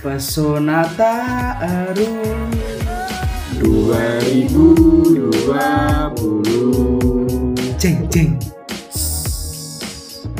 Pesona 0.00 0.88
Taaruf 0.96 2.08
2020 3.60 5.28
Ceng 7.76 8.08
ceng. 8.08 8.32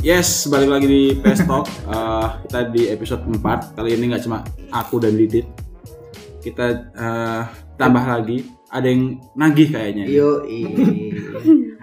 Yes, 0.01 0.49
balik 0.49 0.73
lagi 0.73 0.89
di 0.89 1.03
PS 1.21 1.45
Talk. 1.45 1.69
Eh, 1.93 2.29
Kita 2.49 2.73
di 2.73 2.89
episode 2.89 3.21
4 3.29 3.77
Kali 3.77 3.93
ini 3.93 4.09
nggak 4.09 4.25
cuma 4.25 4.41
aku 4.73 4.97
dan 4.97 5.21
Didit. 5.21 5.45
Kita 6.41 6.65
eh, 6.97 7.43
tambah 7.77 8.01
lagi. 8.01 8.49
Ada 8.73 8.89
yang 8.89 9.21
nagih 9.37 9.69
kayaknya. 9.69 10.09
Yo 10.09 10.41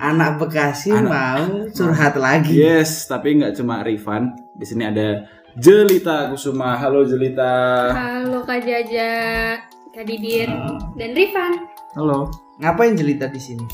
Anak 0.02 0.42
Bekasi 0.42 0.90
Anak- 0.90 1.14
mau 1.14 1.70
curhat 1.70 2.18
lagi. 2.18 2.58
Yes, 2.58 3.06
tapi 3.06 3.38
nggak 3.38 3.54
cuma 3.54 3.86
Rifan. 3.86 4.34
Di 4.58 4.66
sini 4.66 4.82
ada 4.82 5.30
Jelita 5.58 6.30
Kusuma 6.30 6.78
Halo 6.78 7.02
Jelita 7.02 7.90
Halo 7.90 8.46
Kak 8.46 8.62
Jaja, 8.62 9.58
Kak 9.90 10.06
Didit, 10.06 10.46
dan 10.94 11.10
Rifan. 11.18 11.66
Halo, 11.98 12.30
Ngapain 12.62 12.94
jelita 12.94 13.26
di 13.26 13.42
sini? 13.42 13.66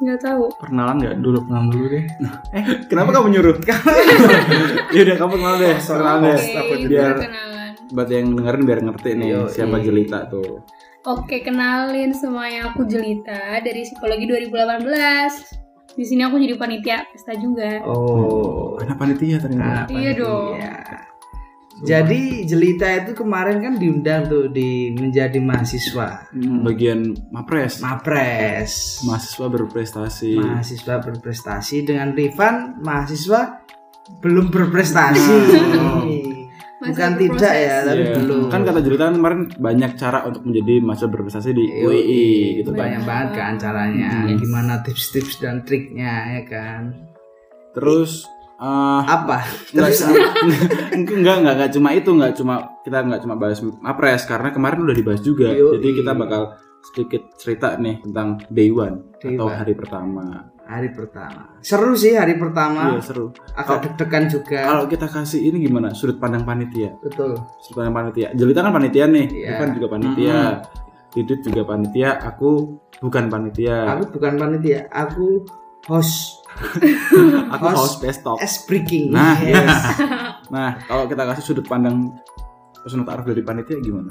Nggak 0.00 0.20
tahu. 0.20 0.52
perkenalan 0.60 1.00
nggak 1.00 1.16
dulu 1.20 1.40
perkenalan 1.40 1.68
dulu 1.72 1.86
deh. 1.92 2.04
Kenapa 2.88 3.08
kamu 3.16 3.26
nyuruh? 3.32 3.56
Yaudah 4.96 5.16
kamu 5.16 5.34
kenal 5.36 5.54
deh 5.56 5.76
Kenalan 5.76 6.20
deh 6.24 6.38
Oke, 6.56 6.76
Biar 6.84 7.14
perkenalan. 7.16 7.70
buat 7.88 8.08
yang 8.08 8.26
dengerin 8.32 8.62
biar 8.64 8.80
ngerti 8.84 9.10
nih 9.16 9.28
Yo, 9.28 9.40
Siapa 9.48 9.76
iya. 9.76 9.84
Jelita 9.88 10.18
tuh 10.28 10.60
Oke, 11.04 11.40
kenalin 11.40 12.12
semuanya 12.12 12.68
aku 12.68 12.84
Jelita 12.84 13.64
dari 13.64 13.88
Psikologi 13.88 14.28
2018. 14.28 15.96
Di 15.96 16.04
sini 16.04 16.20
aku 16.20 16.36
jadi 16.36 16.60
panitia 16.60 17.08
pesta 17.08 17.32
juga. 17.32 17.80
Oh 17.88 18.76
Anak 18.76 19.00
panitia 19.00 19.40
ternyata 19.40 19.88
Iya 19.88 20.12
dong. 20.12 20.60
Jadi 21.82 22.20
Jelita 22.42 22.84
itu 22.98 23.12
kemarin 23.14 23.58
kan 23.58 23.74
diundang 23.74 24.26
tuh 24.26 24.46
di 24.46 24.92
menjadi 24.92 25.38
mahasiswa 25.38 26.28
Hmm, 26.30 26.60
Bagian 26.60 27.00
Mapres 27.28 27.80
Mapres 27.80 29.00
Mahasiswa 29.02 29.46
berprestasi 29.46 30.36
mahasiswa 30.36 30.94
berprestasi 30.98 31.76
dengan 31.82 32.12
Rifan 32.12 32.54
mahasiswa 32.78 33.64
belum 34.18 34.50
berprestasi 34.50 35.32
Masih 36.80 36.90
bukan 36.90 37.10
berproses. 37.10 37.20
tidak 37.36 37.54
ya 37.54 37.76
tapi 37.82 38.02
Iya. 38.02 38.12
belum 38.18 38.40
Kan 38.46 38.60
kata 38.62 38.80
Jelita 38.80 39.02
kan 39.02 39.14
kemarin 39.14 39.40
banyak 39.50 39.90
cara 39.94 40.18
untuk 40.22 40.42
menjadi 40.42 40.74
mahasiswa 40.80 41.08
berprestasi 41.08 41.48
di. 41.50 41.64
UI 41.78 42.24
gitu 42.56 42.70
kan. 42.70 42.78
banyak 42.78 43.02
banget 43.04 43.30
kan 43.34 43.52
caranya 43.56 44.10
Yes. 44.26 44.36
gimana 44.38 44.80
tips-tips 44.80 45.34
dan 45.38 45.60
triknya 45.62 46.12
ya 46.34 46.42
kan 46.44 46.82
Terus 47.70 48.26
eh 48.60 49.02
apa 49.08 49.40
terus 49.72 50.04
enggak 50.04 51.16
enggak 51.40 51.54
enggak 51.56 51.70
cuma 51.72 51.88
itu 51.96 52.10
enggak 52.12 52.32
cuma 52.36 52.54
kita 52.84 53.00
enggak 53.00 53.20
cuma 53.24 53.34
bahas 53.40 53.58
Mapres 53.64 54.28
karena 54.28 54.52
kemarin 54.52 54.84
udah 54.84 54.96
dibahas 54.96 55.24
juga. 55.24 55.48
Yoi. 55.48 55.80
Jadi 55.80 55.88
kita 56.04 56.12
bakal 56.12 56.42
sedikit 56.80 57.22
cerita 57.36 57.76
nih 57.76 58.00
tentang 58.00 58.40
day 58.48 58.68
one 58.68 59.16
Day 59.20 59.36
atau 59.36 59.48
one. 59.48 59.56
hari 59.56 59.72
pertama. 59.76 60.24
hari 60.70 60.88
pertama 60.94 61.58
seru 61.60 61.98
sih 61.98 62.14
hari 62.14 62.38
pertama 62.38 62.94
Iya 62.94 63.02
seru. 63.02 63.34
agak 63.52 63.90
deg-degan 63.90 64.30
juga 64.30 64.60
Kalau 64.70 64.84
kita 64.86 65.10
kasih 65.10 65.40
ini 65.50 65.66
gimana? 65.66 65.90
Sudut 65.90 66.22
pandang 66.22 66.46
panitia. 66.46 66.94
betul 67.02 67.34
Sudut 67.58 67.82
pandang 67.82 67.96
panitia. 67.96 68.30
Jelita 68.32 68.62
kan 68.62 68.72
panitia 68.72 69.04
nih. 69.10 69.26
Iya. 69.28 69.48
Irfan 69.50 69.70
juga 69.74 69.88
panitia. 69.90 70.38
Didit 71.10 71.40
juga 71.42 71.62
panitia. 71.66 72.10
Aku 72.22 72.78
bukan 73.02 73.24
panitia. 73.26 73.76
aku 73.98 74.14
bukan 74.14 74.32
panitia 74.38 74.86
aku 74.94 75.42
host 75.86 76.42
Aku 77.50 77.62
host- 77.64 77.76
host 77.76 77.96
best 78.00 78.20
talk. 78.20 78.36
es 78.38 78.64
breaking 78.64 79.10
Nah, 79.10 79.38
yes. 79.38 79.70
Nah, 80.50 80.82
kalau 80.82 81.06
kita 81.06 81.22
kasih 81.24 81.44
sudut 81.44 81.64
pandang 81.64 82.10
personal 82.76 83.04
taruh 83.04 83.22
dari 83.22 83.40
panitia 83.40 83.78
gimana? 83.78 84.10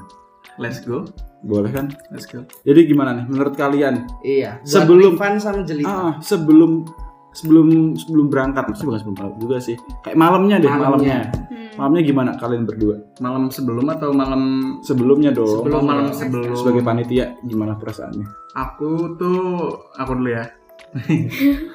Let's 0.55 0.79
go, 0.79 1.03
Boleh 1.41 1.67
kan? 1.69 1.87
let's 2.09 2.23
go. 2.25 2.43
Jadi 2.61 2.83
gimana 2.85 3.11
nih 3.13 3.25
menurut 3.25 3.53
kalian? 3.53 4.07
iya 4.21 4.59
Sebelum- 4.61 5.15
Rifan 5.15 5.35
sama 5.35 5.61
Jelita 5.61 5.87
Ah, 5.87 6.13
sebelum 6.19 6.83
sebelum 7.29 7.67
sebelum 7.93 8.25
berangkat, 8.27 8.65
maksudnya 8.65 8.87
bukan 8.89 8.99
sebelum 8.99 9.15
berangkat 9.15 9.39
juga 9.39 9.57
sih. 9.59 9.75
Kayak 10.01 10.17
malamnya 10.17 10.55
deh, 10.57 10.67
Malamnya. 10.67 10.83
malamnya. 10.83 11.19
Hmm. 11.45 11.69
Malamnya 11.77 12.01
gimana 12.03 12.29
kalian 12.35 12.63
berdua? 12.65 12.95
Malam 13.17 13.43
sebelum 13.47 13.85
atau 13.87 14.09
malam 14.11 14.41
Sebelumnya 14.81 15.31
dong. 15.31 15.47
sebelum 15.59 15.79
malam 15.81 16.05
malam. 16.07 16.17
sebelum? 16.17 16.51
Sebagai 16.53 16.81
panitia 16.81 17.35
gimana 17.41 17.75
perasaannya? 17.75 18.25
Aku 18.53 18.89
tuh 19.15 19.39
aku 19.93 20.11
dulu 20.13 20.29
ya. 20.29 20.43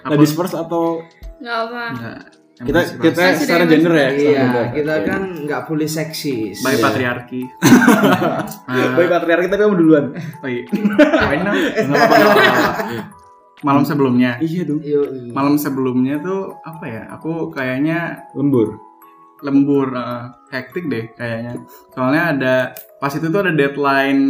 Ladies 0.04 0.32
first 0.32 0.52
atau 0.52 1.02
Nggak 1.36 1.56
apa. 1.64 1.82
Enggak. 1.91 2.20
yang 2.54 2.66
kita 2.70 2.80
kita 3.02 3.22
secara 3.34 3.62
gender 3.66 3.91
ya? 3.91 4.08
secara 4.08 4.14
iya 4.14 4.38
gender. 4.41 4.66
kita 4.72 4.94
Oke. 4.94 5.06
kan 5.10 5.22
nggak 5.42 5.60
boleh 5.66 5.88
seksis 5.91 6.56
By 6.60 6.72
Iya. 6.72 6.80
patriarki. 6.80 7.42
Baik 8.97 9.08
patriarki 9.10 9.47
tapi 9.48 9.60
kamu 9.60 9.74
duluan. 9.76 10.04
Oh 10.38 10.47
iya. 10.47 10.62
Nggak 10.64 10.94
apa-apa, 10.94 12.14
nggak 12.14 12.30
apa-apa. 12.30 13.03
Malam 13.60 13.82
sebelumnya. 13.82 14.38
Iya 14.38 14.62
dong. 14.64 14.78
Malam 15.30 15.54
sebelumnya 15.56 16.20
tuh 16.20 16.54
apa 16.60 16.84
ya? 16.84 17.03
Aku 17.10 17.50
kayaknya 17.50 18.22
Lembur. 18.32 18.78
lembur, 19.42 19.92
eh, 19.92 20.24
hektik 20.48 20.86
deh 20.86 21.10
kayaknya. 21.12 21.53
Soalnya 21.91 22.22
ada 22.32 22.54
pas 22.97 23.12
itu 23.12 23.28
tuh 23.28 23.41
ada 23.41 23.53
deadline 23.53 24.22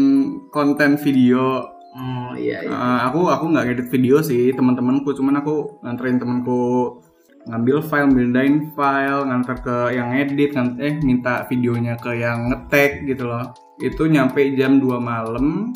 konten 0.49 0.97
video 0.97 1.71
oh 1.95 2.31
iya 2.35 2.63
iya. 2.67 2.71
Uh, 2.71 2.99
aku 3.11 3.31
aku 3.31 3.45
nggak 3.51 3.65
ngedit 3.71 3.89
video 3.91 4.21
sih 4.21 4.51
teman-temanku. 4.53 5.15
Cuman 5.15 5.41
aku 5.41 5.81
nganterin 5.81 6.19
temanku 6.19 6.99
ngambil 7.45 7.85
file 7.85 8.09
mindahin 8.09 8.73
file 8.73 9.29
nganter 9.29 9.57
ke 9.61 9.77
yang 9.93 10.17
edit 10.17 10.57
ngan- 10.57 10.81
eh 10.81 10.97
minta 11.05 11.45
videonya 11.47 11.95
ke 11.97 12.19
yang 12.19 12.51
ngetek 12.51 13.07
gitu 13.07 13.29
loh. 13.29 13.55
Itu 13.79 14.07
nyampe 14.07 14.43
jam 14.55 14.79
2 14.79 14.99
malam. 14.99 15.73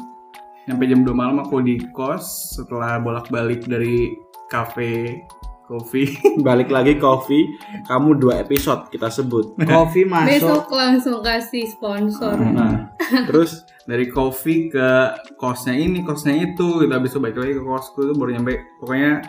Nyampe 0.68 0.84
jam 0.84 1.00
2 1.02 1.10
malam 1.16 1.40
aku 1.40 1.64
di 1.64 1.80
kos 1.96 2.56
setelah 2.60 3.00
bolak-balik 3.00 3.64
dari 3.64 4.12
cafe 4.48 5.24
coffee 5.68 6.08
Balik 6.46 6.72
lagi 6.72 6.96
coffee, 6.96 7.44
kamu 7.84 8.16
dua 8.16 8.40
episode 8.40 8.88
kita 8.88 9.12
sebut. 9.12 9.52
Kopi 9.60 10.08
masuk. 10.08 10.32
Besok 10.32 10.64
langsung 10.72 11.18
kasih 11.20 11.68
sponsor. 11.68 12.40
Nah, 12.40 12.96
terus 13.28 13.68
dari 13.88 14.04
coffee 14.12 14.68
ke 14.68 15.16
kosnya 15.40 15.72
ini 15.72 16.04
kosnya 16.04 16.36
itu 16.36 16.84
gitu. 16.84 16.92
Habis 16.92 17.16
itu 17.16 17.20
balik 17.24 17.40
lagi 17.40 17.54
ke 17.56 17.64
kosku 17.64 17.98
itu 18.04 18.14
baru 18.14 18.30
nyampe 18.36 18.60
pokoknya 18.84 19.24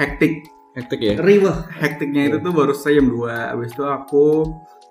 hektik. 0.00 0.48
Hektik 0.72 1.00
ya. 1.04 1.14
riweh. 1.20 1.58
Hektiknya 1.76 2.32
itu 2.32 2.36
tuh 2.40 2.54
baru 2.54 2.72
saya 2.72 3.02
jam 3.02 3.10
2 3.10 3.26
Habis 3.28 3.74
itu 3.76 3.84
aku 3.84 4.26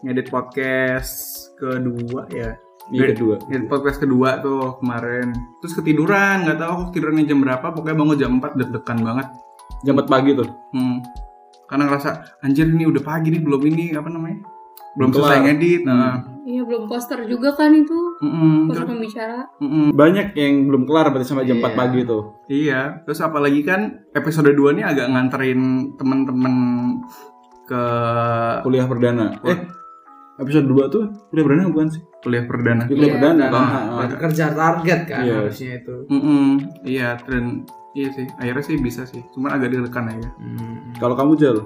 ngedit 0.05 0.27
podcast 0.29 1.15
kedua 1.57 2.29
ya. 2.29 2.53
Iya 2.93 3.17
kedua. 3.17 3.41
Ngedit 3.49 3.67
podcast 3.71 3.97
kedua 3.97 4.37
tuh 4.45 4.77
kemarin. 4.77 5.33
Terus 5.63 5.73
ketiduran, 5.73 6.45
nggak 6.45 6.59
tahu 6.61 6.69
aku 6.69 6.83
tidurnya 6.93 7.25
jam 7.25 7.41
berapa 7.41 7.65
Pokoknya 7.73 7.97
bangun 7.97 8.17
jam 8.19 8.31
4 8.37 8.59
deg-degan 8.59 8.99
banget. 9.01 9.27
Jam 9.87 9.93
4 9.97 10.05
pagi 10.05 10.31
tuh. 10.37 10.49
hmm. 10.75 10.97
Karena 11.69 11.85
ngerasa, 11.85 12.41
anjir 12.41 12.65
ini 12.65 12.89
udah 12.89 13.03
pagi 13.05 13.29
nih, 13.29 13.45
belum 13.45 13.61
ini, 13.61 13.93
apa 13.93 14.09
namanya? 14.09 14.41
Belum 14.97 15.13
selesai 15.13 15.37
ngedit 15.45 15.85
Nah, 15.85 16.25
Iya, 16.49 16.65
belum 16.65 16.83
poster 16.85 17.21
juga 17.23 17.53
kan 17.53 17.69
itu. 17.69 17.93
mm-mm. 18.19 18.65
Poster 18.65 18.81
Terus- 18.81 18.89
pembicara. 18.89 19.39
mm-mm. 19.59 19.93
Banyak 19.93 20.33
yang 20.33 20.65
belum 20.65 20.83
kelar 20.83 21.05
berarti 21.07 21.27
sampai 21.27 21.45
jam 21.45 21.57
4 21.57 21.63
Iya. 21.63 21.77
pagi 21.77 21.99
tuh. 22.03 22.23
Iya, 22.47 22.81
terus 23.03 23.19
apalagi 23.19 23.61
kan 23.61 23.81
episode 24.11 24.49
2 24.49 24.73
nih 24.73 24.83
agak 24.83 25.07
nganterin 25.07 25.61
temen-temen 25.93 26.55
ke 27.63 27.83
Kuliah 28.59 28.83
perdana. 28.83 29.37
Eh, 29.43 29.57
episode 30.37 30.65
2 30.65 30.89
tuh 30.89 31.03
kuliah 31.29 31.45
perdana 31.45 31.67
bukan 31.67 31.87
sih? 31.87 32.01
kuliah 32.19 32.43
perdana. 32.43 32.83
Kuliah 32.83 33.05
Iya. 33.05 33.13
perdana 33.13 33.45
kan. 33.45 33.53
Ah, 33.55 33.69
Ah, 33.69 34.01
ah. 34.01 34.17
kerja 34.17 34.45
target 34.51 34.99
kan 35.05 35.21
Iya. 35.21 35.35
harusnya 35.37 35.71
itu 35.77 35.95
Mm-mm. 36.09 36.43
Iya, 36.83 37.09
dan 37.21 37.43
iya 37.91 38.09
sih. 38.09 38.25
Akhirnya 38.35 38.61
sih 38.61 38.75
bisa 38.77 39.03
sih. 39.03 39.21
Cuman 39.29 39.53
agak 39.53 39.69
deg-degan 39.69 40.07
aja. 40.07 40.29
Hmm. 40.35 40.93
Kalau 40.95 41.13
kamu 41.13 41.33
Jal, 41.35 41.57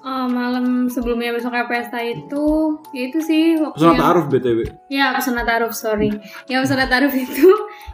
Oh, 0.00 0.24
malam 0.24 0.88
sebelumnya 0.88 1.30
besoknya 1.30 1.66
pesta 1.66 2.00
itu, 2.00 2.46
ya 2.90 3.02
itu 3.04 3.18
sih 3.20 3.42
waktu 3.56 3.76
pesona 3.76 3.92
yang- 3.92 4.00
taruh 4.00 4.24
BTW. 4.26 4.58
Ya, 4.88 5.06
pesona 5.12 5.42
taruh, 5.42 5.68
sorry. 5.68 6.08
Ya, 6.46 6.58
pesona 6.58 6.86
taruh 6.86 7.10
itu, 7.10 7.48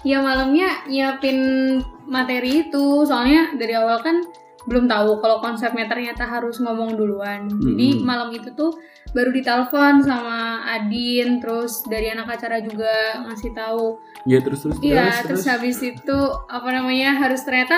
ya 0.04 0.20
malamnya 0.20 0.84
nyiapin 0.86 1.38
materi 2.04 2.62
itu. 2.62 3.02
Soalnya 3.02 3.52
dari 3.54 3.74
awal 3.74 3.98
kan 3.98 4.20
belum 4.64 4.88
tahu 4.88 5.20
kalau 5.20 5.44
konsepnya 5.44 5.84
ternyata 5.84 6.24
harus 6.24 6.56
ngomong 6.60 6.96
duluan. 6.96 7.48
Jadi 7.48 8.00
Hmm. 8.00 8.04
malam 8.04 8.28
itu 8.32 8.48
tuh 8.56 8.72
baru 9.12 9.30
ditelepon 9.30 10.02
sama 10.02 10.64
Adin, 10.66 11.38
terus 11.38 11.84
dari 11.86 12.10
anak 12.10 12.34
acara 12.34 12.58
juga 12.64 13.22
ngasih 13.28 13.52
tahu. 13.52 14.00
Iya 14.24 14.38
terus 14.40 14.60
terus. 14.64 14.76
Iya, 14.80 15.22
terus 15.22 15.44
habis 15.44 15.78
itu 15.84 16.18
apa 16.48 16.68
namanya 16.72 17.14
harus 17.20 17.44
ternyata 17.44 17.76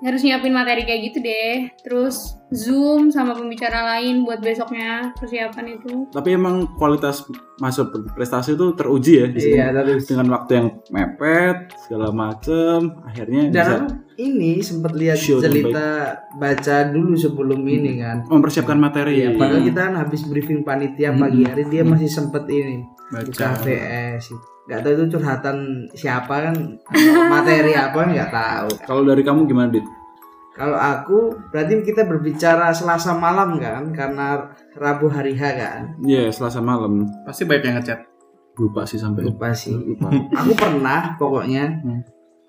harus 0.00 0.24
nyiapin 0.24 0.52
materi 0.56 0.88
kayak 0.88 1.12
gitu 1.12 1.18
deh 1.20 1.68
terus 1.84 2.40
zoom 2.50 3.12
sama 3.14 3.36
pembicara 3.36 3.94
lain 3.94 4.26
buat 4.26 4.42
besoknya 4.42 5.14
persiapan 5.14 5.78
itu 5.78 6.10
Tapi 6.10 6.34
emang 6.34 6.74
kualitas 6.74 7.22
masuk 7.60 8.10
prestasi 8.16 8.58
itu 8.58 8.72
teruji 8.74 9.22
ya 9.22 9.26
di 9.30 9.38
sini. 9.38 9.54
Iya 9.60 9.70
terus. 9.70 10.08
Dengan 10.08 10.26
waktu 10.34 10.50
yang 10.56 10.66
mepet 10.90 11.56
segala 11.86 12.08
macem, 12.10 12.96
akhirnya 13.06 13.52
Dan 13.52 13.54
bisa 13.54 13.76
ini 14.18 14.52
sempat 14.64 14.92
lihat 14.96 15.20
jelita 15.20 15.88
baca 16.40 16.76
dulu 16.90 17.14
sebelum 17.14 17.60
ini 17.68 18.00
kan. 18.00 18.24
mempersiapkan 18.26 18.80
materi. 18.80 19.22
Iya, 19.22 19.36
padahal 19.36 19.62
kita 19.62 19.80
kan 19.86 19.94
habis 20.00 20.24
briefing 20.26 20.64
panitia 20.64 21.14
pagi 21.14 21.44
hari 21.44 21.68
dia 21.68 21.84
masih 21.84 22.08
sempet 22.08 22.48
ini 22.50 22.82
Baca. 23.12 23.24
buka 23.30 23.48
VS. 23.62 24.24
Gak 24.70 24.86
tahu 24.86 24.92
itu 24.94 25.18
curhatan 25.18 25.56
siapa 25.90 26.46
kan 26.46 26.54
materi 27.26 27.74
apa 27.74 28.06
nggak 28.06 28.30
tahu. 28.30 28.68
Kalau 28.86 29.02
dari 29.02 29.26
kamu 29.26 29.44
gimana, 29.44 29.66
Dit? 29.66 29.82
Kalau 30.54 30.76
aku 30.76 31.34
berarti 31.50 31.82
kita 31.82 32.06
berbicara 32.06 32.70
Selasa 32.70 33.16
malam 33.16 33.58
kan 33.58 33.90
karena 33.90 34.46
Rabu 34.76 35.10
hari 35.10 35.34
H 35.34 35.42
kan. 35.58 35.80
Iya, 36.00 36.30
Selasa 36.30 36.62
malam. 36.62 37.02
Pasti 37.26 37.42
banyak 37.44 37.64
yang 37.64 37.76
ngechat. 37.82 38.00
Lupa 38.54 38.84
sih 38.84 39.00
sampai 39.00 39.24
Lupa 39.24 39.50
sih. 39.50 39.72
lupa. 39.72 40.06
Aku 40.36 40.52
pernah 40.54 41.16
pokoknya 41.16 41.80
Hmm. 41.80 42.02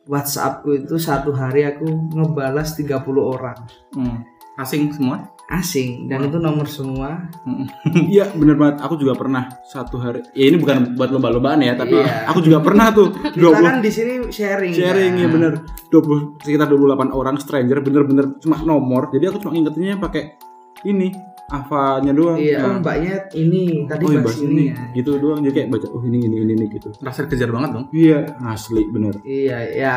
WhatsAppku 0.05 0.73
itu 0.75 0.97
satu 0.97 1.29
hari 1.31 1.61
aku 1.63 1.85
ngebalas 2.11 2.73
30 2.73 2.99
orang 3.21 3.55
Hmm. 3.93 4.17
Asing 4.57 4.91
semua. 4.91 5.23
Asing 5.53 6.07
dan 6.07 6.23
itu 6.23 6.37
nomor 6.37 6.63
semua. 6.63 7.27
Iya, 8.07 8.31
bener 8.31 8.55
banget. 8.55 8.79
Aku 8.81 8.95
juga 8.95 9.13
pernah 9.13 9.51
satu 9.63 9.95
hari. 9.95 10.23
Ya 10.31 10.47
ini 10.47 10.55
bukan 10.55 10.95
buat 10.95 11.09
lomba-lombaan 11.09 11.59
ya, 11.59 11.75
tapi 11.75 11.93
Iya. 11.93 12.23
aku 12.25 12.39
juga 12.39 12.59
pernah 12.59 12.89
tuh 12.89 13.11
Kita 13.35 13.51
20 13.51 13.59
kan 13.61 13.75
di 13.79 13.91
sini 13.91 14.13
sharing. 14.25 14.71
sharing 14.71 15.13
kan? 15.13 15.21
ya 15.21 15.27
bener 15.27 15.51
20 15.89 16.39
sekitar 16.41 16.67
28 16.67 17.11
orang 17.11 17.35
stranger 17.37 17.77
bener-bener 17.79 18.25
cuma 18.37 18.55
nomor 18.61 19.09
jadi 19.09 19.27
aku 19.27 19.37
cuma 19.39 19.51
ingetinnya 19.53 19.95
pakai 19.97 20.39
ini 20.83 21.11
avanya 21.47 22.09
doang 22.09 22.39
Iya, 22.39 22.63
oh 22.63 22.69
Nah, 22.69 22.79
mbaknya 22.79 23.15
ini 23.33 23.83
tadi 23.85 24.01
oh 24.01 24.09
iya, 24.09 24.19
bahas 24.19 24.33
bahas 24.33 24.39
ini 24.41 24.55
ini 24.55 24.63
ya. 24.65 24.75
gitu 24.95 25.09
doang 25.19 25.39
jadi 25.41 25.53
kayak 25.53 25.69
baca 25.69 25.87
oh 25.89 26.01
ini 26.01 26.17
ini 26.21 26.35
ini, 26.39 26.51
ini 26.53 26.65
gitu 26.69 26.89
Rasa 26.97 27.27
kejar 27.27 27.51
banget 27.51 27.69
dong. 27.75 27.85
iya 27.91 28.23
asli 28.41 28.87
bener 28.87 29.19
Iya, 29.21 29.57
ya. 29.69 29.95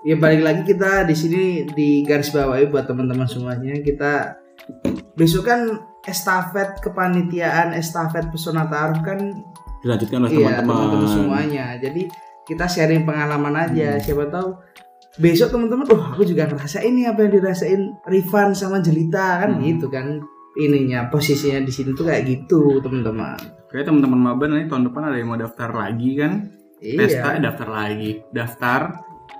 Ya 0.00 0.16
balik 0.16 0.40
lagi 0.40 0.64
kita 0.64 1.04
di 1.04 1.12
sini 1.12 1.42
di 1.68 2.00
garis 2.00 2.32
bawahi 2.32 2.66
buat 2.66 2.88
teman-teman 2.88 3.28
semuanya 3.28 3.76
kita 3.78 4.39
besok 5.14 5.46
kan 5.46 5.60
estafet 6.02 6.80
kepanitiaan 6.80 7.76
estafet 7.76 8.32
pesona 8.32 8.64
taruh 8.66 9.00
kan 9.04 9.18
dilanjutkan 9.80 10.24
oleh 10.24 10.32
iya 10.32 10.60
teman-teman 10.60 11.08
semuanya. 11.08 11.64
Jadi 11.76 12.08
kita 12.44 12.64
sharing 12.66 13.04
pengalaman 13.04 13.56
aja. 13.56 13.96
Hmm. 13.96 14.02
Siapa 14.02 14.24
tahu 14.28 14.48
besok 15.20 15.48
teman-teman, 15.52 15.84
oh 15.92 16.02
aku 16.12 16.22
juga 16.24 16.48
ngerasain 16.48 16.86
ini 16.86 17.04
apa 17.08 17.24
yang 17.24 17.32
dirasain 17.40 17.82
Rifan 18.06 18.52
sama 18.52 18.80
Jelita 18.80 19.44
kan 19.44 19.56
Hmm. 19.56 19.64
gitu 19.64 19.88
kan 19.88 20.20
ininya 20.58 21.08
posisinya 21.08 21.62
di 21.62 21.72
sini 21.72 21.94
tuh 21.94 22.08
kayak 22.08 22.26
gitu 22.26 22.80
teman-teman. 22.80 23.38
Kayak 23.70 23.88
teman-teman 23.92 24.18
maba 24.18 24.44
nanti 24.48 24.66
tahun 24.68 24.90
depan 24.90 25.02
ada 25.08 25.16
yang 25.16 25.28
mau 25.30 25.38
daftar 25.38 25.70
lagi 25.70 26.10
kan. 26.18 26.32
Pesta 26.80 27.36
Iya. 27.36 27.44
daftar 27.44 27.68
lagi. 27.68 28.10
Daftar 28.32 28.80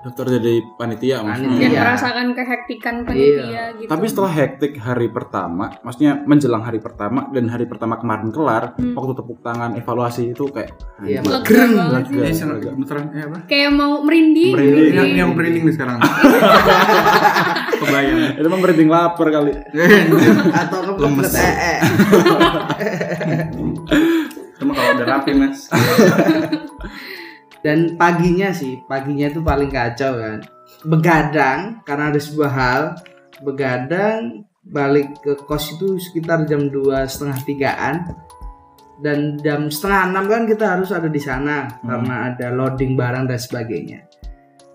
dokter 0.01 0.25
jadi 0.33 0.65
panitia 0.75 1.21
maksudnya 1.21 1.57
dan 1.57 1.71
Iya. 1.71 1.79
merasakan 1.79 2.27
kehektikan 2.33 2.95
panitia 3.01 3.63
gitu 3.75 3.85
tapi 3.85 4.05
setelah 4.05 4.31
hektik 4.31 4.73
hari 4.75 5.07
pertama 5.07 5.77
maksudnya 5.79 6.21
menjelang 6.23 6.61
hari 6.61 6.77
pertama 6.77 7.29
dan 7.29 7.45
hari 7.47 7.65
pertama 7.65 7.95
kemarin 7.95 8.29
kelar 8.29 8.73
Hmm. 8.73 8.93
waktu 8.93 9.13
tepuk 9.13 9.39
tangan 9.39 9.75
evaluasi 9.75 10.31
itu 10.31 10.45
kayak 10.47 10.73
Iya, 11.01 11.21
eh, 11.21 11.29
eh 12.41 13.23
apa? 13.23 13.37
kayak 13.45 13.69
mau 13.71 14.01
merinding 14.01 14.53
Merinding. 14.53 14.85
Ini 14.87 14.95
yang, 14.95 15.09
yang 15.13 15.29
merinding 15.33 15.63
nih 15.63 15.73
sekarang. 15.73 15.97
Kebayang. 17.81 18.17
itu 18.37 18.45
emang 18.45 18.61
merinding 18.61 18.89
lapar 18.89 19.27
kali 19.29 19.53
atau 20.61 20.79
Lemes. 20.97 21.29
kebelet 21.29 21.33
ee. 21.35 21.75
Cuma 24.57 24.71
kalau 24.71 24.91
udah 24.93 25.07
rapi 25.07 25.31
mas. 25.33 25.65
Dan 27.61 27.93
paginya 27.93 28.49
sih, 28.49 28.81
paginya 28.89 29.29
itu 29.29 29.41
paling 29.45 29.69
kacau 29.69 30.17
kan. 30.17 30.39
Begadang 30.81 31.85
karena 31.85 32.09
ada 32.09 32.17
sebuah 32.17 32.51
hal, 32.51 32.81
begadang 33.45 34.45
balik 34.65 35.21
ke 35.21 35.37
kos 35.45 35.77
itu 35.77 35.97
sekitar 36.01 36.45
jam 36.49 36.69
dua 36.73 37.05
setengah 37.05 37.37
tigaan. 37.45 37.95
Dan 39.01 39.37
jam 39.41 39.69
setengah 39.69 40.13
enam 40.13 40.25
kan 40.29 40.43
kita 40.45 40.77
harus 40.77 40.93
ada 40.93 41.09
di 41.09 41.17
sana 41.17 41.81
karena 41.81 42.33
ada 42.33 42.53
loading 42.53 42.93
barang 42.93 43.25
dan 43.29 43.39
sebagainya. 43.41 44.05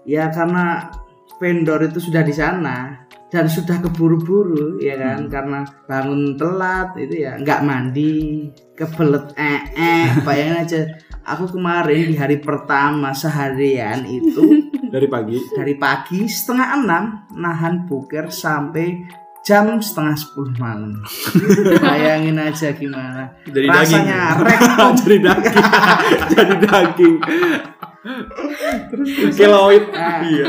Ya 0.03 0.31
karena 0.31 0.91
vendor 1.39 1.87
itu 1.87 1.99
sudah 2.03 2.27
di 2.27 2.35
sana 2.35 3.07
dan 3.31 3.47
sudah 3.47 3.79
keburu-buru 3.83 4.83
ya 4.83 4.99
kan? 4.99 5.31
Karena 5.31 5.63
bangun 5.87 6.35
telat 6.35 6.99
itu 6.99 7.23
ya 7.23 7.39
nggak 7.39 7.63
mandi 7.63 8.51
kebelet 8.75 9.31
eh 9.39 9.63
eh 9.79 10.09
bayangin 10.27 10.59
aja 10.59 10.81
aku 11.27 11.59
kemarin 11.59 12.15
di 12.15 12.17
hari 12.17 12.39
pertama 12.39 13.11
seharian 13.11 14.07
itu 14.07 14.71
dari 14.95 15.11
pagi? 15.11 15.37
dari 15.51 15.75
pagi 15.75 16.31
setengah 16.31 16.79
enam 16.79 17.05
nahan 17.35 17.91
buker 17.91 18.31
sampai 18.31 19.03
jam 19.43 19.79
setengah 19.79 20.19
sepuluh 20.19 20.55
malam. 20.59 21.03
Bayangin 21.87 22.35
aja 22.35 22.75
gimana. 22.75 23.31
Jadi 23.47 23.67
daging. 23.71 23.79
rasanya 23.79 24.19
rektum 24.43 24.95
jadi 25.03 25.19
daging. 25.23 25.67
Jadi 26.35 26.55
daging 26.67 27.17
kiloid 29.33 29.85
Nah, 29.91 30.21
Iya. 30.23 30.45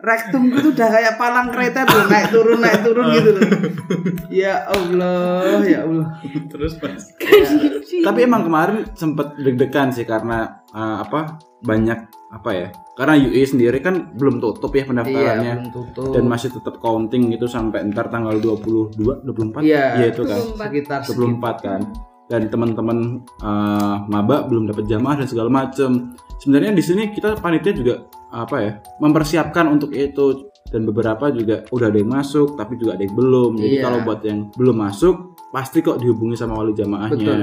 rektum 0.00 0.42
itu 0.48 0.70
udah 0.70 0.88
kayak 0.88 1.14
palang 1.16 1.48
kereta 1.50 1.82
tuh 1.82 2.06
naik 2.06 2.28
turun 2.30 2.58
naik 2.58 2.80
turun 2.82 3.04
gitu 3.12 3.30
loh. 3.34 3.48
Ya 4.30 4.62
Allah 4.64 5.60
ya 5.62 5.78
Allah. 5.82 6.06
Terus 6.46 6.78
pas. 6.78 7.02
tapi 8.04 8.18
emang 8.22 8.46
kemarin 8.46 8.86
sempet 8.92 9.34
deg-degan 9.36 9.90
sih 9.90 10.04
karena 10.04 10.62
uh, 10.70 11.02
apa 11.02 11.38
banyak 11.64 12.06
apa 12.26 12.50
ya 12.52 12.68
karena 12.94 13.16
UI 13.16 13.42
sendiri 13.42 13.78
kan 13.80 14.12
belum 14.14 14.38
tutup 14.38 14.70
ya 14.70 14.82
iya 14.82 14.88
pendaftarannya 14.88 15.52
belum 15.58 15.70
tutup. 15.72 16.10
Dan 16.14 16.24
masih 16.26 16.48
tetap 16.52 16.78
counting 16.78 17.32
gitu 17.32 17.46
sampai 17.46 17.82
ntar 17.90 18.06
tanggal 18.06 18.36
22 18.38 18.92
24 19.26 19.64
Iya. 19.64 19.84
Iya, 19.98 20.06
itu 20.14 20.22
kan. 20.22 20.38
24. 20.38 20.60
sekitar 20.62 21.00
24 21.02 21.66
kan 21.66 21.80
dan 22.26 22.50
teman-teman 22.50 23.22
uh, 23.40 24.02
maba 24.10 24.42
belum 24.46 24.66
dapat 24.66 24.86
jamaah 24.90 25.22
dan 25.22 25.26
segala 25.30 25.46
macem 25.46 26.14
sebenarnya 26.42 26.74
di 26.74 26.82
sini 26.82 27.02
kita 27.14 27.38
panitia 27.38 27.72
juga 27.72 27.94
apa 28.34 28.56
ya 28.58 28.72
mempersiapkan 28.98 29.70
untuk 29.70 29.94
itu 29.94 30.50
dan 30.66 30.82
beberapa 30.82 31.30
juga 31.30 31.62
udah 31.70 31.86
ada 31.86 31.98
yang 32.02 32.10
masuk 32.10 32.58
tapi 32.58 32.74
juga 32.74 32.98
ada 32.98 33.06
yang 33.06 33.14
belum 33.14 33.50
jadi 33.62 33.76
Iya. 33.78 33.82
kalau 33.86 33.98
buat 34.02 34.20
yang 34.26 34.40
belum 34.58 34.76
masuk 34.76 35.14
pasti 35.54 35.78
kok 35.80 36.02
dihubungi 36.02 36.34
sama 36.34 36.58
wali 36.58 36.74
jamaahnya 36.74 37.14
Betul. 37.14 37.40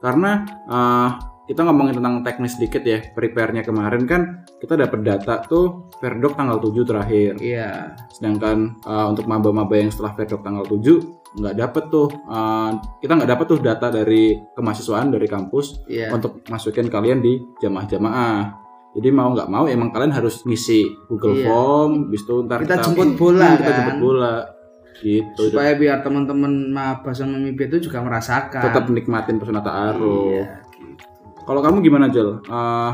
karena 0.00 0.30
uh, 0.64 1.08
kita 1.48 1.64
ngomongin 1.64 1.96
tentang 1.96 2.20
teknis 2.20 2.60
sedikit 2.60 2.84
ya 2.84 3.00
prepare-nya. 3.16 3.64
Kemarin 3.64 4.04
kan 4.04 4.44
kita 4.60 4.76
dapat 4.76 5.00
data 5.00 5.40
tuh 5.48 5.88
Verdok 5.96 6.36
tanggal 6.36 6.60
7 6.60 6.84
terakhir. 6.84 7.40
Iya. 7.40 7.96
Sedangkan 8.12 8.76
uh, 8.84 9.08
untuk 9.08 9.24
maba-maba 9.24 9.72
yang 9.80 9.88
setelah 9.88 10.12
Verdok 10.12 10.44
tanggal 10.44 10.68
7 10.68 11.16
nggak 11.28 11.56
dapet 11.60 11.84
tuh 11.92 12.08
uh, 12.28 12.72
kita 13.04 13.12
nggak 13.16 13.30
dapet 13.32 13.46
tuh 13.48 13.58
data 13.60 13.92
dari 13.92 14.36
kemahasiswaan 14.56 15.12
dari 15.12 15.28
kampus 15.28 15.84
iya. 15.84 16.08
untuk 16.12 16.44
masukin 16.52 16.92
kalian 16.92 17.24
di 17.24 17.40
jamaah-jamaah. 17.64 18.68
Jadi 18.92 19.08
mau 19.12 19.32
nggak 19.32 19.48
mau 19.48 19.64
emang 19.64 19.88
kalian 19.88 20.12
harus 20.12 20.44
ngisi 20.44 20.84
Google 21.08 21.32
Iya. 21.32 21.48
Form 21.48 22.12
bis 22.12 22.28
itu 22.28 22.44
ntar 22.44 22.60
kita 22.60 22.84
jemput 22.84 23.16
bola 23.16 23.56
kita 23.56 23.64
kan. 23.72 23.76
jemput 23.80 23.98
bola. 24.04 24.34
Gitu. 24.98 25.54
Supaya 25.54 25.78
biar 25.78 26.02
teman-teman 26.02 26.74
maba 26.74 27.14
sama 27.14 27.38
mimpi 27.38 27.70
itu 27.70 27.88
juga 27.88 28.02
merasakan. 28.02 28.66
Tetap 28.66 28.84
nikmatin 28.90 29.38
pesona 29.40 29.62
ta'aruf. 29.62 30.34
Iya. 30.34 30.67
Kalau 31.48 31.64
kamu 31.64 31.80
gimana 31.80 32.12
Jel? 32.12 32.44
Uh, 32.44 32.92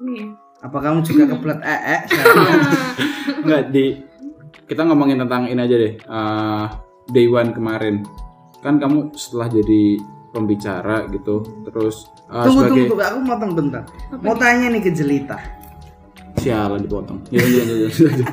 Nih. 0.00 0.32
apa 0.64 0.80
kamu 0.80 1.04
juga 1.04 1.28
kebelet 1.28 1.60
ee 1.60 1.98
Enggak 3.44 3.62
di 3.68 4.00
kita 4.64 4.88
ngomongin 4.88 5.20
tentang 5.20 5.44
ini 5.44 5.60
aja 5.60 5.76
deh. 5.76 5.94
uh, 6.08 6.64
day 7.12 7.28
one 7.28 7.52
kemarin. 7.52 8.00
Kan 8.64 8.80
kamu 8.80 9.12
setelah 9.12 9.52
jadi 9.52 10.00
pembicara 10.32 11.04
gitu, 11.12 11.44
terus 11.68 12.08
uh, 12.32 12.48
tunggu 12.48 12.64
sebagai 12.64 12.88
tunggu 12.88 12.92
tunggu 12.96 13.04
aku 13.04 13.18
motong 13.24 13.52
bentar 13.56 13.82
mau 14.20 14.36
tanya 14.36 14.68
nih 14.68 14.82
ke 14.84 14.90
Jelita 14.92 15.38
sialan 16.36 16.84
dipotong. 16.84 17.20
Ya, 17.32 17.40
ya, 17.40 17.62
ya, 17.64 17.74
ya, 17.88 17.88
ya. 17.88 18.28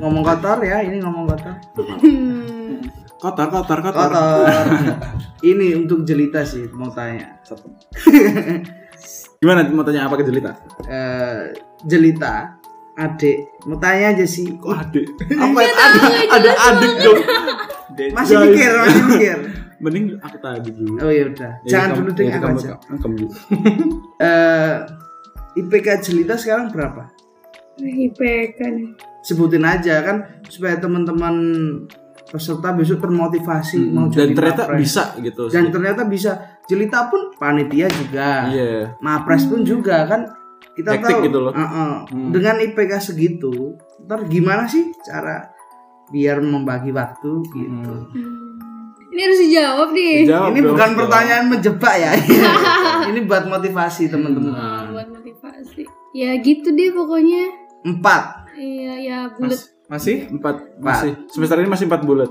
ngomong 0.00 0.22
kotor 0.24 0.58
ya 0.64 0.80
ini 0.84 1.00
ngomong 1.00 1.24
kotor. 1.28 1.54
kotor, 3.16 3.48
kotor, 3.48 3.78
kotor. 3.80 4.08
kotor 4.08 4.64
ini 5.44 5.72
untuk 5.74 6.02
Jelita 6.02 6.42
sih 6.42 6.68
mau 6.70 6.90
tanya 6.90 7.36
Gimana 9.36 9.68
mau 9.68 9.84
tanya 9.84 10.08
apa 10.08 10.16
ke 10.16 10.24
Jelita? 10.24 10.52
Eh, 10.86 11.52
Jelita 11.82 12.56
adik 12.94 13.36
mau 13.64 13.76
tanya 13.76 14.10
aja 14.10 14.24
sih 14.24 14.56
Kok 14.56 14.72
adik? 14.72 15.06
apa 15.30 15.58
ada 15.60 16.00
ada 16.32 16.50
adik 16.72 16.92
dong. 16.98 17.20
masih 18.10 18.36
mikir 18.42 18.70
masih 18.74 19.02
mikir 19.10 19.36
Mending 19.76 20.16
aku 20.16 20.40
tadi 20.40 20.72
dulu. 20.72 20.96
oh 20.98 21.12
ya 21.12 21.28
udah 21.28 21.52
Ya, 21.60 21.68
jangan 21.68 22.00
dulu 22.00 22.10
deh 22.10 22.24
ya, 22.24 22.40
aku 22.40 22.48
aja 22.48 22.72
kamu 22.96 23.14
dulu. 23.20 23.32
Eh, 24.18 24.74
IPK 25.54 25.86
Jelita 26.00 26.34
sekarang 26.34 26.72
berapa 26.72 27.12
IPK 27.76 28.58
nih. 28.66 28.88
sebutin 29.20 29.60
aja 29.62 30.00
kan 30.00 30.16
supaya 30.48 30.80
teman-teman 30.80 31.34
peserta 32.26 32.68
besok 32.70 32.98
termotivasi 33.00 33.88
mau 33.88 34.04
Hmm, 34.04 34.10
dan 34.10 34.18
jadi 34.20 34.34
ternyata 34.34 34.62
mapres. 34.64 34.80
bisa 34.80 35.02
gitu 35.20 35.42
dan 35.46 35.62
sih. 35.62 35.72
ternyata 35.72 36.02
bisa 36.04 36.30
jelita 36.64 37.00
pun 37.06 37.20
panitia 37.32 37.86
juga 37.88 38.30
Iya. 38.48 38.98
mapres 38.98 39.44
pun 39.44 39.62
juga 39.62 40.04
kan 40.04 40.26
kita 40.72 40.90
Hektik 40.92 41.08
tahu 41.08 41.24
gitu 41.24 41.38
loh. 41.40 41.52
uh-uh, 41.52 41.92
Hmm. 42.06 42.30
dengan 42.30 42.58
IPK 42.58 42.92
segitu 43.00 43.52
ntar 44.00 44.24
gimana 44.24 44.64
sih 44.64 44.92
cara 45.00 45.48
biar 46.06 46.38
membagi 46.38 46.90
waktu 46.90 47.30
gitu 47.44 47.94
Ini 49.06 49.20
harus 49.22 49.40
dijawab 49.40 49.88
nih. 49.90 50.14
Jawab 50.24 50.50
ini 50.50 50.60
dong, 50.60 50.70
bukan 50.70 50.88
jawab. 50.88 50.98
pertanyaan 51.00 51.44
menjebak 51.48 51.94
ya 51.96 52.10
ini 53.08 53.20
buat 53.22 53.44
motivasi 53.44 54.02
teman-teman 54.06 54.52
Ah, 54.52 54.84
buat 54.86 55.08
motivasi. 55.08 55.82
Ya 56.12 56.36
gitu 56.36 56.68
deh 56.70 56.90
pokoknya. 56.90 57.48
empat 57.82 58.22
Iya, 58.52 58.92
ya 58.98 59.18
bulat. 59.30 59.56
Masih? 59.86 60.26
Empat 60.28 60.56
masih 60.76 61.14
semester 61.28 61.56
ini 61.56 61.68
masih 61.68 61.86
empat 61.86 62.02
bulat. 62.02 62.30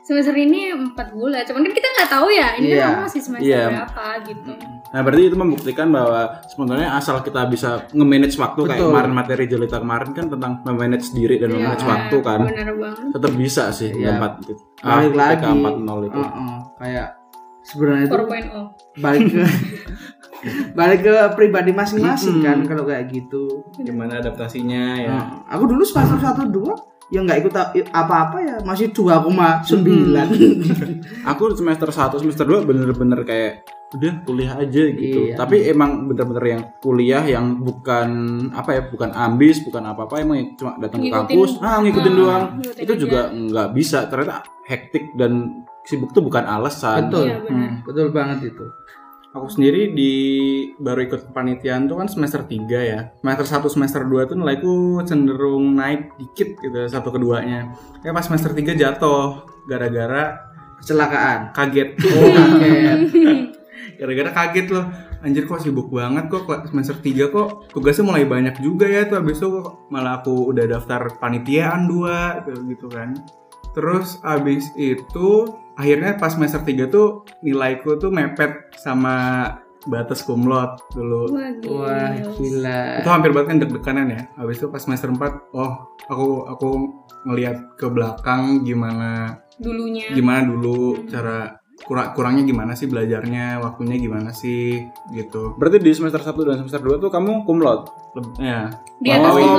Semester 0.00 0.32
ini 0.32 0.68
empat 0.68 1.12
bulan. 1.12 1.44
Cuman 1.44 1.60
kan 1.62 1.72
kita 1.72 1.86
nggak 1.88 2.10
tahu 2.10 2.28
ya. 2.30 2.48
Ini 2.56 2.66
Iya. 2.66 2.76
kan 2.78 2.88
kamu 2.90 3.02
masih 3.04 3.20
semester 3.20 3.46
Iya. 3.46 3.64
berapa 3.70 4.04
gitu. 4.26 4.50
Nah 4.90 5.00
berarti 5.00 5.22
itu 5.22 5.36
membuktikan 5.36 5.86
bahwa 5.88 6.20
sebenarnya 6.46 6.88
asal 6.92 7.16
kita 7.20 7.40
bisa 7.46 7.68
nge-manage 7.90 8.34
waktu 8.34 8.60
kayak 8.60 8.74
Betul. 8.76 8.90
kemarin 8.90 9.12
materi 9.12 9.44
jelita 9.46 9.76
kemarin 9.78 10.10
kan 10.10 10.26
tentang 10.26 10.52
memanage 10.62 11.06
diri 11.10 11.36
dan 11.36 11.48
memanage 11.50 11.80
Iya, 11.80 11.90
waktu 11.90 12.16
kan 12.20 12.40
Benar 12.42 12.68
banget. 12.74 13.06
tetap 13.14 13.32
bisa 13.34 13.64
sih 13.70 13.90
Iya. 13.92 14.08
empat 14.12 14.32
gitu. 14.42 14.62
balik 14.80 15.14
lagi 15.14 15.34
PK 15.36 15.44
40 15.54 16.00
itu. 16.02 16.18
Uh-uh, 16.18 16.58
kayak 16.76 17.08
sebenarnya 17.62 18.02
itu 18.02 18.16
4.0. 18.18 18.64
balik 18.98 19.22
ke 19.26 19.44
balik 20.72 21.00
ke 21.02 21.14
pribadi 21.32 21.70
masing-masing 21.70 22.40
kan 22.40 22.58
kalau 22.62 22.84
kayak 22.84 23.08
gitu 23.08 23.64
Gimana 23.76 24.18
adaptasinya 24.18 24.84
ya? 24.96 25.08
Nah, 25.10 25.24
aku 25.46 25.64
dulu 25.66 25.82
semester 25.82 26.16
satu 26.16 26.44
dua 26.44 26.72
yang 27.08 27.26
nggak 27.26 27.42
ikut 27.42 27.54
apa-apa 27.90 28.38
ya 28.38 28.56
masih 28.62 28.88
2,9 28.88 29.66
Aku 31.30 31.42
semester 31.52 31.88
1 31.88 32.16
semester 32.16 32.46
2 32.46 32.62
bener-bener 32.62 33.20
kayak 33.22 33.52
udah 33.90 34.22
kuliah 34.22 34.54
aja 34.54 34.82
gitu. 34.86 35.20
Iya. 35.26 35.34
Tapi 35.34 35.66
emang 35.66 36.06
bener-bener 36.06 36.44
yang 36.48 36.62
kuliah 36.78 37.26
yang 37.26 37.58
bukan 37.58 38.08
apa 38.54 38.70
ya, 38.70 38.82
bukan 38.86 39.10
ambis, 39.10 39.58
bukan 39.60 39.82
apa-apa 39.82 40.22
emang 40.22 40.54
cuma 40.54 40.78
datang 40.78 41.02
ke 41.02 41.10
kampus, 41.10 41.58
ah 41.58 41.82
ngikutin 41.82 42.12
Ah, 42.12 42.16
doang. 42.16 42.44
ngikutin 42.54 42.78
Itu 42.78 42.92
aja. 42.94 43.00
juga 43.02 43.20
nggak 43.28 43.68
bisa. 43.74 43.98
Ternyata 44.06 44.36
hektik 44.62 45.18
dan 45.18 45.32
sibuk 45.82 46.14
tuh 46.14 46.22
bukan 46.22 46.46
alasan. 46.46 47.10
betul 47.10 47.26
Iya 47.26 47.38
benar. 47.42 47.70
betul 47.82 48.06
banget 48.14 48.38
itu 48.46 48.64
Aku 49.30 49.46
sendiri 49.46 49.94
di 49.94 50.12
baru 50.82 51.06
ikut 51.06 51.30
kepanitiaan 51.30 51.86
tuh 51.86 52.02
kan 52.02 52.10
semester 52.10 52.42
3 52.42 52.66
ya. 52.66 53.14
Semester 53.22 53.46
1 53.46 53.62
semester 53.70 54.02
2 54.02 54.26
tuh 54.26 54.34
nilaiku 54.34 55.06
cenderung 55.06 55.78
naik 55.78 56.18
dikit 56.18 56.58
gitu 56.58 56.74
satu 56.90 57.14
keduanya. 57.14 57.70
Kayak 58.02 58.14
pas 58.18 58.26
semester 58.26 58.50
3 58.50 58.74
jatuh 58.74 59.46
gara-gara 59.70 60.34
kecelakaan 60.82 61.54
kaget. 61.54 61.94
oh 62.10 62.30
kaget 62.34 63.00
Gara-gara 64.02 64.30
kaget 64.34 64.66
loh. 64.74 64.86
Anjir 65.22 65.46
kok 65.46 65.62
sibuk 65.62 65.94
banget 65.94 66.26
kok 66.26 66.50
semester 66.66 66.98
3 66.98 67.30
kok 67.30 67.70
tugasnya 67.70 68.10
mulai 68.10 68.26
banyak 68.26 68.58
juga 68.58 68.90
ya 68.90 69.06
tuh 69.06 69.22
habis 69.22 69.38
itu 69.38 69.46
kok 69.46 69.86
malah 69.94 70.26
aku 70.26 70.50
udah 70.50 70.66
daftar 70.66 71.06
panitiaan 71.22 71.86
dua 71.86 72.42
gitu, 72.42 72.66
gitu 72.66 72.86
kan. 72.90 73.14
Terus 73.78 74.18
abis 74.26 74.74
itu 74.74 75.54
akhirnya 75.80 76.20
pas 76.20 76.36
semester 76.36 76.60
3 76.60 76.92
tuh 76.92 77.24
nilaiku 77.40 77.96
tuh 77.96 78.12
mepet 78.12 78.68
sama 78.76 79.48
batas 79.88 80.20
kumlot 80.28 80.76
dulu. 80.92 81.32
Wah, 81.32 81.56
gila. 81.56 81.88
wah 81.88 82.12
gila 82.36 82.80
Itu 83.00 83.08
hampir 83.08 83.32
banget 83.32 83.48
kan 83.48 83.58
deg-deganan 83.64 84.06
ya. 84.12 84.22
Habis 84.36 84.60
itu 84.60 84.68
pas 84.68 84.84
semester 84.84 85.08
4, 85.08 85.56
oh 85.56 85.72
aku 86.12 86.44
aku 86.52 86.68
ngelihat 87.24 87.80
ke 87.80 87.88
belakang 87.88 88.64
gimana 88.64 89.40
Dulunya. 89.60 90.08
gimana 90.16 90.48
dulu 90.48 91.04
cara 91.08 91.59
kurang 91.80 92.12
kurangnya 92.12 92.42
gimana 92.42 92.72
sih 92.72 92.86
belajarnya, 92.86 93.58
waktunya 93.58 93.96
gimana 93.96 94.30
sih 94.30 94.84
gitu. 95.08 95.54
Berarti 95.54 95.78
di 95.78 95.90
semester 95.90 96.18
1 96.18 96.32
dan 96.42 96.56
semester 96.58 96.78
2 96.78 96.98
tuh 96.98 97.08
kamu. 97.08 97.42
Leb- 98.10 98.34
Ya. 98.36 98.66
Di 98.98 99.08
atas 99.08 99.32
cum 99.32 99.54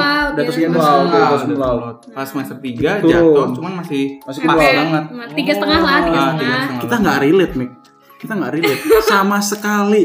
di 0.67 1.17
atas 1.17 1.41
laude. 1.47 2.03
Pas 2.11 2.25
semester 2.25 2.57
3 2.57 2.99
Turun. 2.99 3.11
jatuh, 3.11 3.45
cuman 3.53 3.71
masih 3.79 4.03
Masih 4.21 4.41
laude. 4.43 4.59
banget. 4.75 5.03
Tiga 5.33 5.51
setengah 5.53 5.79
lah, 5.79 5.97
tiga 6.01 6.17
Ah, 6.17 6.25
setengah. 6.27 6.61
Kita 6.79 6.95
nggak 6.97 7.17
relate, 7.21 7.53
Mik. 7.55 7.71
Kita 8.17 8.33
nggak 8.33 8.51
relate 8.53 8.81
sama 9.09 9.37
sekali. 9.39 10.03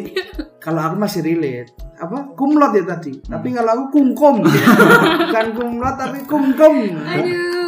kalau 0.57 0.83
aku 0.83 0.97
masih 0.99 1.23
relate 1.23 1.71
apa 1.95 2.35
kumlot 2.35 2.75
ya 2.75 2.83
tadi 2.85 3.23
tapi 3.23 3.55
kalau 3.55 3.71
aku 3.73 3.85
kumkom 3.95 4.43
bukan 5.23 5.47
kumlot 5.55 5.95
tapi 5.95 6.19
kumkom 6.27 6.75
Aduh. 6.99 7.66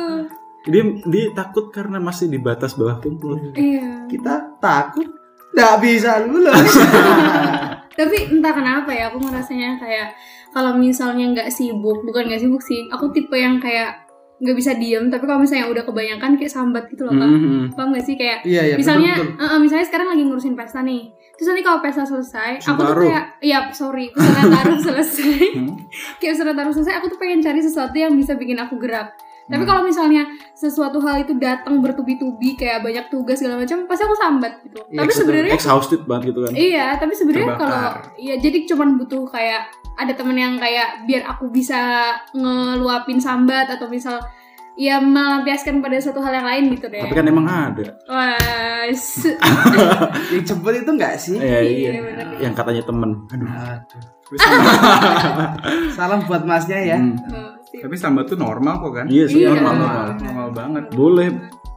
Dia 0.68 0.82
dia 1.08 1.24
takut 1.32 1.72
karena 1.72 1.96
masih 1.98 2.28
di 2.28 2.38
batas 2.38 2.76
bawah 2.76 3.00
laude. 3.00 3.56
Iya. 3.56 4.04
kita 4.08 4.60
takut 4.60 5.08
nggak 5.52 5.74
bisa 5.80 6.22
lulus 6.28 6.72
Tapi 7.98 8.30
entah 8.30 8.54
kenapa 8.54 8.94
ya, 8.94 9.10
aku 9.10 9.18
ngerasanya 9.18 9.74
kayak 9.74 10.14
kalau 10.54 10.78
misalnya 10.78 11.34
nggak 11.34 11.50
sibuk, 11.50 12.06
bukan 12.06 12.30
nggak 12.30 12.38
sibuk 12.38 12.62
sih, 12.62 12.86
aku 12.86 13.10
tipe 13.10 13.34
yang 13.34 13.58
kayak 13.58 14.06
nggak 14.38 14.54
bisa 14.54 14.78
diem. 14.78 15.10
Tapi 15.10 15.26
kalau 15.26 15.42
misalnya 15.42 15.66
udah 15.66 15.82
kebanyakan 15.82 16.38
kayak 16.38 16.52
sambat 16.54 16.86
gitu 16.94 17.10
loh 17.10 17.18
kak. 17.18 17.26
Mhm. 17.26 17.74
Paham 17.74 17.90
gak 17.90 18.06
sih 18.06 18.14
kayak 18.14 18.46
iya 18.46 18.70
iya 18.70 18.74
misalnya, 18.78 19.18
betul, 19.18 19.34
betul. 19.34 19.50
eh, 19.50 19.58
misalnya 19.58 19.86
sekarang 19.90 20.08
lagi 20.14 20.22
ngurusin 20.30 20.54
pesta 20.54 20.80
nih. 20.86 21.02
Terus 21.34 21.46
nanti 21.50 21.62
kalau 21.66 21.78
pesta 21.82 22.02
selesai, 22.06 22.52
aku 22.62 22.80
tuh 22.82 22.96
kayak, 23.02 23.24
ya 23.42 23.58
sorry, 23.74 24.14
pesanan 24.14 24.46
taruh 24.46 24.78
selesai. 24.90 25.42
Hmm. 25.58 25.74
kayak 26.22 26.32
pesanan 26.38 26.54
taruh 26.54 26.74
selesai, 26.74 26.94
aku 27.02 27.06
tuh 27.10 27.18
pengen 27.18 27.42
cari 27.42 27.58
sesuatu 27.58 27.94
yang 27.98 28.14
bisa 28.14 28.38
bikin 28.38 28.58
aku 28.62 28.78
gerak. 28.78 29.10
Tapi 29.48 29.64
Hmm. 29.64 29.70
kalau 29.70 29.82
misalnya 29.82 30.22
sesuatu 30.52 31.00
hal 31.00 31.24
itu 31.24 31.32
datang 31.34 31.80
bertubi-tubi 31.80 32.52
kayak 32.52 32.84
banyak 32.84 33.08
tugas 33.08 33.40
segala 33.40 33.56
macam, 33.58 33.88
pasti 33.88 34.04
aku 34.04 34.12
sambat 34.14 34.52
gitu. 34.60 34.80
Iya, 34.86 35.00
tapi 35.00 35.12
sebenarnya 35.12 35.52
Exhausted 35.56 36.00
banget 36.04 36.24
gitu 36.30 36.40
kan. 36.44 36.52
Iya, 36.52 36.86
tapi 37.00 37.12
sebenarnya 37.16 37.56
kalau 37.56 37.84
ya 38.20 38.34
jadi 38.36 38.58
cuman 38.68 39.00
butuh 39.00 39.24
kayak 39.24 39.72
ada 39.96 40.12
temen 40.12 40.36
yang 40.36 40.54
kayak 40.56 41.08
biar 41.08 41.24
aku 41.26 41.48
bisa 41.48 42.12
ngeluapin 42.30 43.16
sambat 43.16 43.66
atau 43.66 43.88
misal 43.88 44.20
ya 44.78 45.02
melampiaskan 45.02 45.82
pada 45.82 45.98
suatu 45.98 46.22
hal 46.22 46.30
yang 46.30 46.46
lain 46.46 46.70
gitu 46.70 46.86
deh. 46.86 47.02
Tapi 47.02 47.16
kan 47.16 47.26
emang 47.26 47.48
ada. 47.50 47.98
Wah, 48.06 48.86
yang 50.30 50.44
cepet 50.44 50.74
itu 50.78 50.90
nggak 50.92 51.14
sih 51.18 51.34
Iya, 51.34 51.58
iya. 51.58 51.90
Iya, 51.90 52.00
bener. 52.04 52.26
Yang 52.38 52.54
katanya 52.54 52.82
temen. 52.86 53.10
Aduh. 53.26 53.48
Aduh. 53.50 54.02
salam 55.96 56.20
buat 56.28 56.44
masnya 56.44 56.78
ya 56.78 56.98
Hmm. 57.00 57.57
Tapi 57.70 57.94
sambat 57.94 58.24
tuh 58.26 58.36
normal 58.36 58.74
kok 58.78 58.92
kan? 58.94 59.06
Iya 59.06 59.24
sih 59.24 59.40
Iya. 59.40 59.52
normal 59.52 59.72
Normal. 59.74 59.84
normal. 59.84 60.06
Normal 60.18 60.48
banget. 60.52 60.84
Boleh 60.90 61.28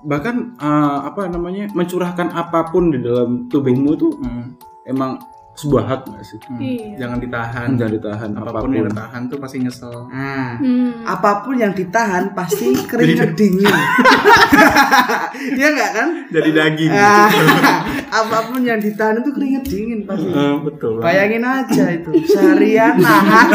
bahkan 0.02 0.36
eh, 0.56 0.98
apa 1.04 1.22
namanya 1.28 1.70
mencurahkan 1.70 2.28
apa 2.30 2.66
pun 2.68 2.90
di 2.90 3.00
dalam 3.00 3.46
tubuhmu 3.46 3.92
tuh 3.96 4.12
Hmm. 4.16 4.56
emang 4.84 5.20
sebuah 5.52 5.84
hak 5.86 6.02
nggak 6.08 6.24
sih? 6.24 6.40
Hmm. 6.42 6.58
Iya. 6.58 6.88
Jangan 6.98 7.18
ditahan. 7.20 7.68
Jangan 7.76 7.94
ditahan 7.94 8.30
Apa 8.32 8.40
pun 8.40 8.48
apa 8.48 8.60
pun. 8.62 8.72
yang 8.72 8.88
ditahan 8.88 9.22
tuh 9.28 9.38
pasti 9.38 9.58
nyesel. 9.60 9.96
nah 10.08 10.50
Hmm. 10.58 10.92
apa 11.04 11.32
pun 11.42 11.56
yang 11.56 11.70
ditahan 11.72 12.24
pasti 12.32 12.66
keringet 12.90 13.36
dingin 13.38 13.68
Iya 15.54 15.68
nggak 15.70 15.92
kan 15.92 16.08
Jadi 16.30 16.50
daging. 16.52 16.92
Ah, 16.92 17.30
apa 18.10 18.38
pun 18.48 18.62
yang 18.62 18.80
ditahan 18.80 19.20
itu 19.20 19.30
keringet 19.30 19.64
dingin 19.66 20.00
pasti 20.02 20.26
Eh, 20.26 20.56
betul. 20.62 20.98
bayangin 20.98 21.44
aja 21.44 21.84
itu 21.92 22.10
seharian 22.26 22.96
nahan 22.98 23.50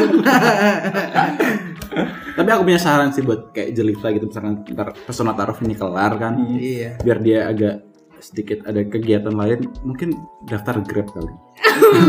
Tapi 2.36 2.48
aku 2.52 2.62
punya 2.62 2.76
saran 2.76 3.10
sih 3.10 3.24
buat 3.24 3.50
kayak 3.50 3.72
jelita 3.72 4.12
gitu 4.12 4.28
misalkan 4.28 4.60
ntar 4.70 4.92
pesona 5.02 5.32
taruh 5.32 5.56
ini 5.64 5.72
kelar 5.72 6.12
kan, 6.16 6.36
iya 6.52 7.00
biar 7.00 7.18
dia 7.18 7.48
agak 7.48 7.74
sedikit 8.16 8.64
ada 8.64 8.80
kegiatan 8.82 9.32
lain, 9.32 9.68
mungkin 9.80 10.12
daftar 10.44 10.80
grab 10.80 11.08
kali. 11.10 11.32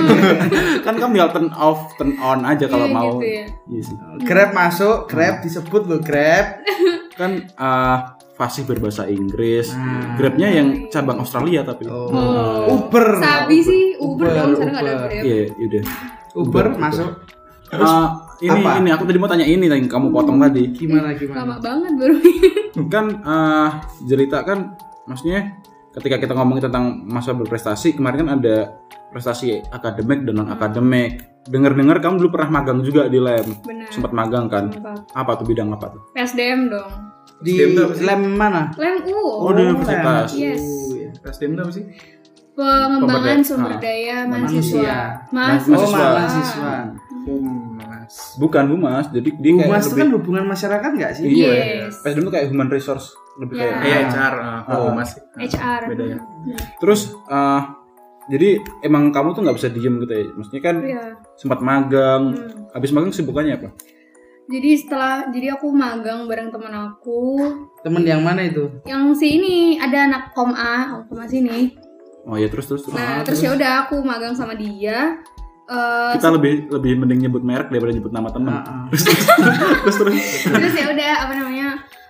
kan 0.86 0.96
kamu 0.96 1.12
tinggal 1.15 1.31
turn 1.31 1.50
off, 1.53 1.96
turn 1.96 2.15
on 2.17 2.43
aja 2.43 2.65
kalau 2.65 2.88
Iya, 2.88 2.96
mau. 2.96 3.12
gitu 3.15 3.27
ya. 3.27 3.46
Iya 3.67 3.81
sih. 3.84 3.96
grab 4.24 4.51
masuk 4.51 4.98
grab 5.07 5.36
disebut 5.41 5.84
loh 5.86 6.00
grab 6.00 6.63
Kan 7.19 7.50
eh, 7.50 7.98
fasih 8.38 8.63
berbahasa 8.63 9.10
Inggris. 9.10 9.74
Nah. 9.74 10.13
Grabnya 10.15 10.53
yang 10.53 10.86
cabang 10.88 11.17
Australia 11.17 11.65
tapi. 11.65 11.89
oh. 11.89 12.07
Oh. 12.07 12.77
Uber 12.77 13.17
Sabi 13.17 13.57
sih 13.60 13.84
Uber, 13.98 14.22
Uber, 14.22 14.29
dong, 14.29 14.50
sekarang 14.53 14.69
nggak 14.72 14.84
ada 14.86 14.93
Uber. 14.96 15.10
Iya, 15.25 15.38
yaudah. 15.57 15.84
Uber 16.38 16.65
masuk 16.77 17.10
Eh, 17.67 18.07
ini 18.39 18.62
apa? 18.62 18.79
ini 18.79 18.89
aku 18.89 19.03
tadi 19.03 19.17
mau 19.17 19.27
tanya 19.27 19.43
ini 19.43 19.65
yang 19.65 19.86
kamu 19.86 20.07
potong 20.09 20.38
tadi. 20.38 20.71
gimana 20.71 21.09
Lama 21.09 21.17
gimana 21.17 21.55
banget 21.57 21.91
baru. 21.95 22.15
kan 22.93 23.05
eh 23.17 23.69
jelita 24.05 24.39
kan 24.41 24.77
maksudnya 25.03 25.57
ketika 25.91 26.15
kita 26.17 26.31
ngomongin 26.31 26.69
tentang 26.69 26.86
masa 27.03 27.33
berprestasi 27.33 27.97
kemarin 27.97 28.24
kan 28.24 28.29
ada 28.38 28.55
prestasi 29.09 29.57
akademik 29.67 30.24
dan 30.24 30.38
non 30.38 30.47
akademik 30.47 31.17
dengar-dengar 31.43 31.97
kamu 31.97 32.21
dulu 32.21 32.38
pernah 32.38 32.53
magang 32.53 32.79
juga 32.81 33.07
di 33.07 33.17
lem 33.17 33.47
Benar. 33.59 33.89
sempat 33.89 34.12
magang 34.12 34.45
kan 34.45 34.69
Apa? 34.69 34.93
apa 35.15 35.31
tuh 35.36 35.47
bidang 35.47 35.71
apa 35.71 35.89
tuh 35.89 36.01
PSDM 36.13 36.69
dong. 36.69 36.91
di 37.39 37.51
SDM 37.57 37.97
lem 38.00 38.21
mana 38.31 38.69
Lem 38.75 39.01
U. 39.09 39.17
Oh, 39.17 39.51
di 39.51 39.63
universitas. 39.65 40.29
Yes. 40.31 40.62
Oh, 40.62 40.93
iya. 40.93 41.09
SDM 41.25 41.51
tuh 41.55 41.63
apa 41.65 41.74
sih? 41.74 41.86
pengembangan 42.53 43.01
Pemberdaya- 43.38 43.45
sumber 43.45 43.69
ah, 43.69 43.79
daya 43.79 44.17
manusia. 44.25 44.97
mahasiswa. 45.29 45.29
Mahasiswa. 45.29 45.77
Oh, 45.77 46.13
Mahasiswa. 46.17 46.74
Humas. 47.27 48.13
Bukan 48.38 48.65
humas, 48.69 49.05
jadi 49.12 49.29
dia 49.36 49.51
kayak 49.53 49.67
Humas 49.67 49.84
itu 49.84 49.89
lebih 49.89 50.00
kan 50.00 50.10
hubungan 50.15 50.46
masyarakat 50.48 50.89
nggak 50.96 51.12
sih? 51.13 51.24
Iya. 51.27 51.51
Yes. 51.51 52.00
PSDM 52.01 52.24
itu 52.24 52.31
kayak 52.31 52.48
human 52.48 52.69
resource 52.69 53.07
lebih 53.36 53.55
Ya. 53.55 53.63
kayak 53.67 53.75
Iya, 53.84 53.98
HR. 54.07 54.34
ah, 54.34 54.60
Ah. 54.63 54.79
humas. 54.88 55.10
HR. 55.36 55.81
Beda 55.88 56.03
ya. 56.07 56.17
Terus 56.77 57.01
eh, 57.27 57.62
jadi 58.27 58.50
emang 58.81 59.12
kamu 59.12 59.27
tuh 59.34 59.41
nggak 59.43 59.57
bisa 59.57 59.67
diem 59.67 59.96
gitu 60.00 60.13
ya. 60.13 60.25
Maksudnya 60.31 60.62
kan 60.62 60.75
Iya. 60.81 61.03
sempat 61.36 61.60
magang. 61.60 62.22
Hmm. 62.31 62.72
Habis 62.72 62.91
magang 62.91 63.12
sibukannya 63.12 63.53
apa? 63.55 63.69
Jadi 64.48 64.69
setelah 64.74 65.27
jadi 65.27 65.60
aku 65.60 65.67
magang 65.69 66.24
bareng 66.24 66.48
teman 66.48 66.72
aku 66.72 67.36
Temen 67.84 68.00
yang 68.01 68.24
mana 68.24 68.39
itu? 68.41 68.72
yang 68.88 69.12
si 69.12 69.36
ini 69.36 69.75
ada 69.75 70.07
anak 70.07 70.31
kom 70.31 70.55
A, 70.55 71.03
kom 71.03 71.19
A 71.19 71.27
sini. 71.27 71.75
Oh 72.24 72.36
ya 72.36 72.48
terus 72.48 72.63
terus 72.65 72.84
terus. 72.84 72.96
Nah, 72.96 73.24
terus 73.24 73.39
ya 73.39 73.51
udah 73.51 73.72
aku 73.84 74.00
magang 74.00 74.31
sama 74.31 74.55
dia. 74.55 75.19
Eh, 75.67 76.12
Kita 76.15 76.31
lebih 76.31 76.71
lebih 76.71 76.95
mending 76.95 77.27
nyebut 77.27 77.43
merek 77.43 77.67
daripada 77.67 77.91
nyebut 77.91 78.13
nama 78.15 78.31
teman. 78.31 78.55
Ah, 78.55 78.63
ah. 78.63 78.86
terus 79.83 79.95
terus. 80.00 80.15
terus 80.47 80.74
ya 80.79 80.86
udah 80.95 81.12
apa 81.27 81.33
namanya 81.36 81.67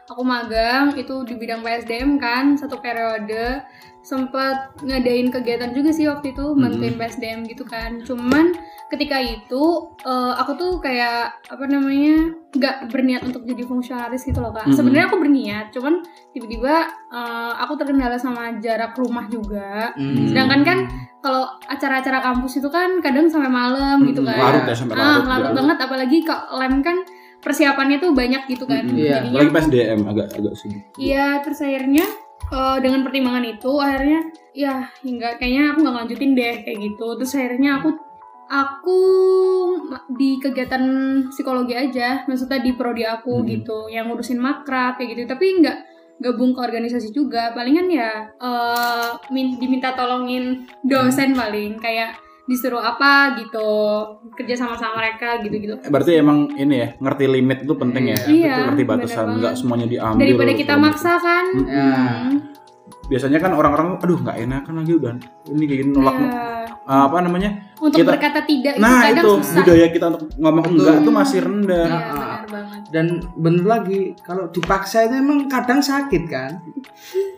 aku 0.07 0.21
magang 0.21 0.95
itu 0.95 1.23
di 1.23 1.35
bidang 1.35 1.61
PSDM 1.61 2.15
kan 2.15 2.55
satu 2.55 2.79
periode. 2.79 3.61
Sempat 3.99 4.79
ngadain 4.79 5.27
kegiatan 5.27 5.75
juga 5.75 5.91
sih 5.91 6.07
waktu 6.07 6.31
itu 6.31 6.55
bantuin 6.55 6.95
PSDM 6.95 7.43
gitu 7.43 7.67
kan. 7.67 7.99
Cuman 7.99 8.55
ketika 8.87 9.19
itu 9.19 9.63
eh, 10.01 10.33
aku 10.33 10.55
tuh 10.55 10.71
kayak 10.79 11.35
apa 11.45 11.63
namanya 11.67 12.31
nggak 12.49 12.87
berniat 12.87 13.19
untuk 13.21 13.43
jadi 13.43 13.59
fungsionaris 13.61 14.23
gitu 14.23 14.39
loh 14.39 14.49
kak. 14.49 14.63
Mhm. 14.63 14.73
sebenarnya 14.73 15.05
aku 15.05 15.19
berniat 15.19 15.65
cuman 15.69 15.99
tiba-tiba 16.31 16.75
eh, 17.11 17.53
aku 17.59 17.75
terkendala 17.75 18.15
sama 18.15 18.55
jarak 18.57 18.95
rumah 18.95 19.27
juga. 19.27 19.91
Hmm. 19.93 20.23
sedangkan 20.25 20.61
kan 20.63 20.79
kalau 21.19 21.43
acara-acara 21.67 22.23
kampus 22.23 22.63
itu 22.63 22.69
kan 22.69 23.03
kadang 23.03 23.27
sampai 23.27 23.51
malam 23.51 23.99
gitu 24.07 24.23
Mm, 24.23 24.29
kan. 24.29 24.39
Larut 24.39 24.63
ya, 24.63 24.75
sampai 24.77 24.95
ah, 24.95 25.03
larut, 25.03 25.25
larut 25.27 25.43
ya. 25.43 25.55
banget. 25.59 25.77
Apalagi 25.83 26.17
kok 26.23 26.41
lem 26.55 26.79
kan 26.79 26.97
persiapannya 27.39 27.98
tuh 27.98 28.12
banyak 28.12 28.44
gitu 28.48 28.63
kan 28.63 28.84
Mm-mm. 28.84 28.98
Iya. 28.98 29.22
jadinya 29.22 29.32
Apalagi 29.32 29.48
aku- 29.48 29.58
PSDM 29.62 30.00
agak 30.06 30.27
agak 30.34 30.53
sibuk. 30.53 30.84
iya 30.98 31.27
terus 31.39 31.60
akhirnya 31.60 32.06
eh, 32.48 32.77
dengan 32.79 33.00
pertimbangan 33.01 33.46
itu 33.46 33.72
akhirnya 33.77 34.20
ya 34.51 34.75
hingga 35.00 35.36
kayaknya 35.36 35.63
aku 35.70 35.77
nggak 35.79 35.96
lanjutin 35.98 36.32
deh 36.34 36.56
kayak 36.62 36.77
gitu 36.82 37.08
terus 37.15 37.34
akhirnya 37.34 37.72
aku 37.77 37.89
aku 38.48 39.00
di 40.10 40.39
kegiatan 40.39 40.84
psikologi 41.27 41.74
aja 41.74 42.24
maksudnya 42.24 42.60
di 42.60 42.72
prodi 42.72 43.03
aku 43.03 43.38
Hmm. 43.38 43.48
gitu 43.50 43.77
yang 43.88 44.08
ngurusin 44.08 44.38
makrab 44.38 44.96
kayak 44.96 45.13
gitu 45.13 45.22
tapi 45.25 45.60
nggak 45.60 45.77
gabung 46.17 46.50
ke 46.50 46.60
organisasi 46.60 47.12
juga 47.12 47.51
palingan 47.51 47.88
ya 47.88 48.12
eh, 48.34 49.10
min- 49.29 49.56
diminta 49.56 49.94
tolongin 49.94 50.65
dosen 50.82 51.32
paling 51.32 51.77
kayak 51.77 52.15
disuruh 52.47 52.79
apa 52.79 53.11
gitu 53.37 53.67
kerja 54.33 54.55
sama 54.55 54.73
sama 54.73 54.97
mereka 54.97 55.37
gitu 55.39 55.55
gitu 55.57 55.75
Eh, 55.77 55.91
Berarti 55.91 56.15
emang 56.15 56.47
ini 56.53 56.75
ya 56.77 56.87
ngerti 56.97 57.27
limit 57.27 57.57
itu 57.61 57.73
penting 57.75 58.03
ya. 58.07 58.19
Iya, 58.23 58.55
ngerti 58.65 58.83
batasan 58.83 59.25
nggak 59.37 59.53
semuanya 59.53 59.85
diambil. 59.85 60.23
daripada 60.23 60.51
kita 60.53 60.73
segala 60.73 60.85
maksa 60.87 61.11
kan. 61.17 61.45
Ya. 61.61 61.83
Hmm. 61.83 62.31
Biasanya 63.07 63.39
kan 63.39 63.51
orang-orang 63.51 63.87
aduh 63.97 64.17
nggak 64.17 64.37
enakan 64.41 64.73
lagi 64.77 64.93
udah 64.93 65.11
ini 65.49 65.63
kayak 65.63 65.79
gini 65.81 65.91
nolak 65.91 66.15
Ya. 66.17 66.31
Ah, 66.83 67.03
apa 67.05 67.19
namanya? 67.19 67.51
untuk 67.77 67.99
Kita- 67.99 68.09
berkata 68.09 68.39
tidak 68.41 68.79
Nah 68.79 68.89
itu 69.03 69.07
kadang 69.11 69.19
itu 69.19 69.31
susah 69.37 69.59
budaya 69.59 69.87
kita 69.91 70.05
untuk 70.07 70.23
ngomong 70.33 70.63
Betul. 70.65 70.75
enggak 70.79 70.95
tuh 70.97 71.13
masih 71.13 71.39
rendah. 71.41 71.83
Iya, 71.85 71.99
Ah, 71.99 72.07
benar 72.09 72.37
banget. 72.47 72.81
Dan 72.89 73.05
bener 73.35 73.63
lagi 73.63 73.99
kalau 74.19 74.47
dipaksa 74.47 75.03
itu 75.03 75.15
emang 75.15 75.45
kadang 75.45 75.79
sakit 75.79 76.23
kan? 76.25 76.51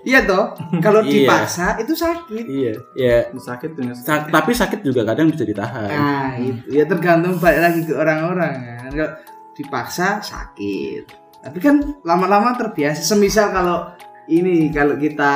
Iya 0.01 0.23
toh. 0.23 0.53
Kalau 0.77 1.01
Iya. 1.05 1.11
dipaksa 1.25 1.77
itu 1.77 1.93
sakit. 1.93 2.45
Iya, 2.45 2.73
ya. 2.93 3.17
Sakit 3.31 3.69
tuh. 3.73 3.83
sa- 3.93 4.25
tapi 4.25 4.51
sakit 4.51 4.79
juga 4.79 5.03
kadang 5.03 5.27
bisa 5.27 5.43
ditahan. 5.43 5.89
Nah 5.89 6.29
itu 6.35 6.69
ya 6.69 6.85
tergantung 6.85 7.35
balik 7.37 7.61
lagi 7.61 7.81
ke 7.83 7.93
orang-orang 7.93 8.53
kan. 8.55 8.89
Kalau 8.89 9.11
dipaksa 9.51 10.21
sakit. 10.21 11.03
Tapi 11.39 11.57
kan 11.57 11.75
lama-lama 12.01 12.53
terbiasa. 12.53 12.99
Semisal 12.99 13.49
kalau 13.49 13.91
ini 14.25 14.69
kalau 14.69 14.95
kita 14.95 15.33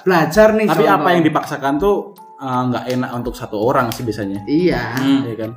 belajar 0.00 0.54
nih. 0.54 0.64
Tapi 0.64 0.80
contoh. 0.80 0.96
apa 0.96 1.08
yang 1.10 1.22
dipaksakan 1.22 1.74
tuh 1.76 1.96
uh, 2.36 2.62
nggak 2.66 2.84
enak 2.90 3.10
untuk 3.12 3.32
satu 3.32 3.58
orang 3.58 3.90
sih 3.90 4.02
biasanya. 4.02 4.44
Iya. 4.44 4.82
Iya 5.00 5.34
kan? 5.36 5.50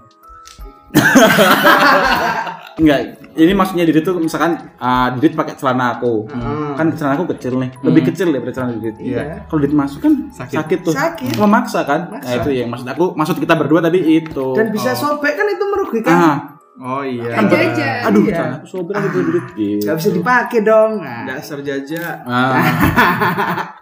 Enggak, 2.79 3.18
ini 3.39 3.53
maksudnya 3.53 3.83
Didit 3.83 4.03
tuh 4.03 4.17
misalkan 4.17 4.59
uh, 4.75 5.07
Didit 5.15 5.33
pakai 5.33 5.55
celana 5.55 5.95
aku. 5.95 6.27
Hmm. 6.27 6.75
Kan 6.75 6.91
celana 6.93 7.15
aku 7.15 7.31
kecil 7.31 7.55
nih, 7.55 7.71
lebih 7.81 8.07
kecil 8.07 8.29
daripada 8.29 8.51
celana 8.51 8.75
Didit. 8.75 8.95
Iya. 8.99 9.45
Kalau 9.45 9.59
Didit 9.59 9.73
masuk 9.73 9.99
kan 10.01 10.13
sakit, 10.29 10.55
Sakit. 10.55 10.79
tuh. 10.83 10.93
Sakit. 10.93 11.35
Memaksa 11.35 11.83
kan? 11.83 12.11
Nah, 12.11 12.19
itu 12.21 12.49
yang 12.51 12.67
maksud 12.67 12.85
aku, 12.85 13.05
maksud 13.13 13.35
kita 13.37 13.53
berdua 13.53 13.79
tadi 13.79 13.99
itu. 14.01 14.53
Dan 14.53 14.69
bisa 14.69 14.91
sobek 14.91 15.33
kan 15.33 15.47
itu 15.47 15.63
merugikan. 15.63 16.11
ah, 16.11 16.37
Oh 16.79 17.03
iya. 17.03 17.35
Kan 17.35 17.51
jajan. 17.51 18.07
aduh, 18.07 18.23
Iya. 18.23 18.35
celana 18.39 18.55
aku 18.57 18.67
sobek 18.67 18.93
lagi 18.95 19.07
tuh 19.09 19.21
Didit. 19.21 19.45
Gitu. 19.53 19.83
Gak 19.83 19.95
bisa 19.99 20.09
dipakai 20.11 20.59
dong. 20.61 20.91
Nah. 20.99 21.23
Dasar 21.27 21.59
jaja. 21.59 22.03
Ah. 22.23 22.55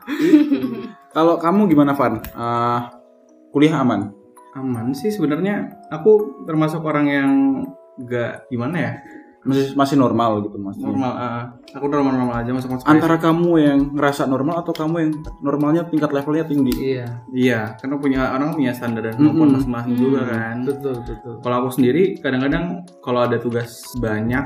Kalau 1.11 1.35
kamu 1.37 1.67
gimana 1.67 1.93
Van? 1.93 2.21
Ah, 2.33 2.93
kuliah 3.49 3.81
aman? 3.81 4.13
Aman 4.53 4.93
sih 4.93 5.09
sebenarnya. 5.09 5.69
Aku 5.89 6.41
termasuk 6.45 6.81
orang 6.81 7.05
yang 7.05 7.31
gak 7.97 8.45
gimana 8.47 8.77
ya 8.77 8.91
Masih 9.47 9.71
masih 9.79 9.95
normal 9.95 10.43
gitu 10.43 10.59
mas? 10.59 10.75
normal. 10.75 11.11
ah, 11.15 11.43
aku 11.71 11.87
normal 11.87 12.11
normal 12.19 12.35
aja 12.43 12.51
masuk 12.51 12.75
masuk. 12.75 12.83
Antara 12.83 13.15
kamu 13.15 13.51
yang 13.57 13.79
ngerasa 13.95 14.27
normal 14.27 14.59
atau 14.59 14.75
kamu 14.75 14.95
yang 14.99 15.11
normalnya 15.39 15.87
tingkat 15.87 16.11
levelnya 16.11 16.43
tinggi? 16.43 16.75
Iya. 16.75 17.05
Iya, 17.31 17.59
karena 17.79 17.95
punya 17.95 18.21
orang 18.35 18.51
punya 18.51 18.75
standar 18.75 19.07
dan 19.07 19.15
Mm-mm. 19.15 19.23
kemampuan 19.31 19.49
masing-masing 19.55 19.95
juga 19.95 20.21
kan. 20.27 20.55
Betul 20.67 20.95
betul. 21.01 21.33
Kalau 21.39 21.55
aku 21.63 21.69
sendiri 21.71 22.19
kadang-kadang 22.19 22.83
kalau 22.99 23.23
ada 23.23 23.39
tugas 23.39 23.71
banyak 23.97 24.43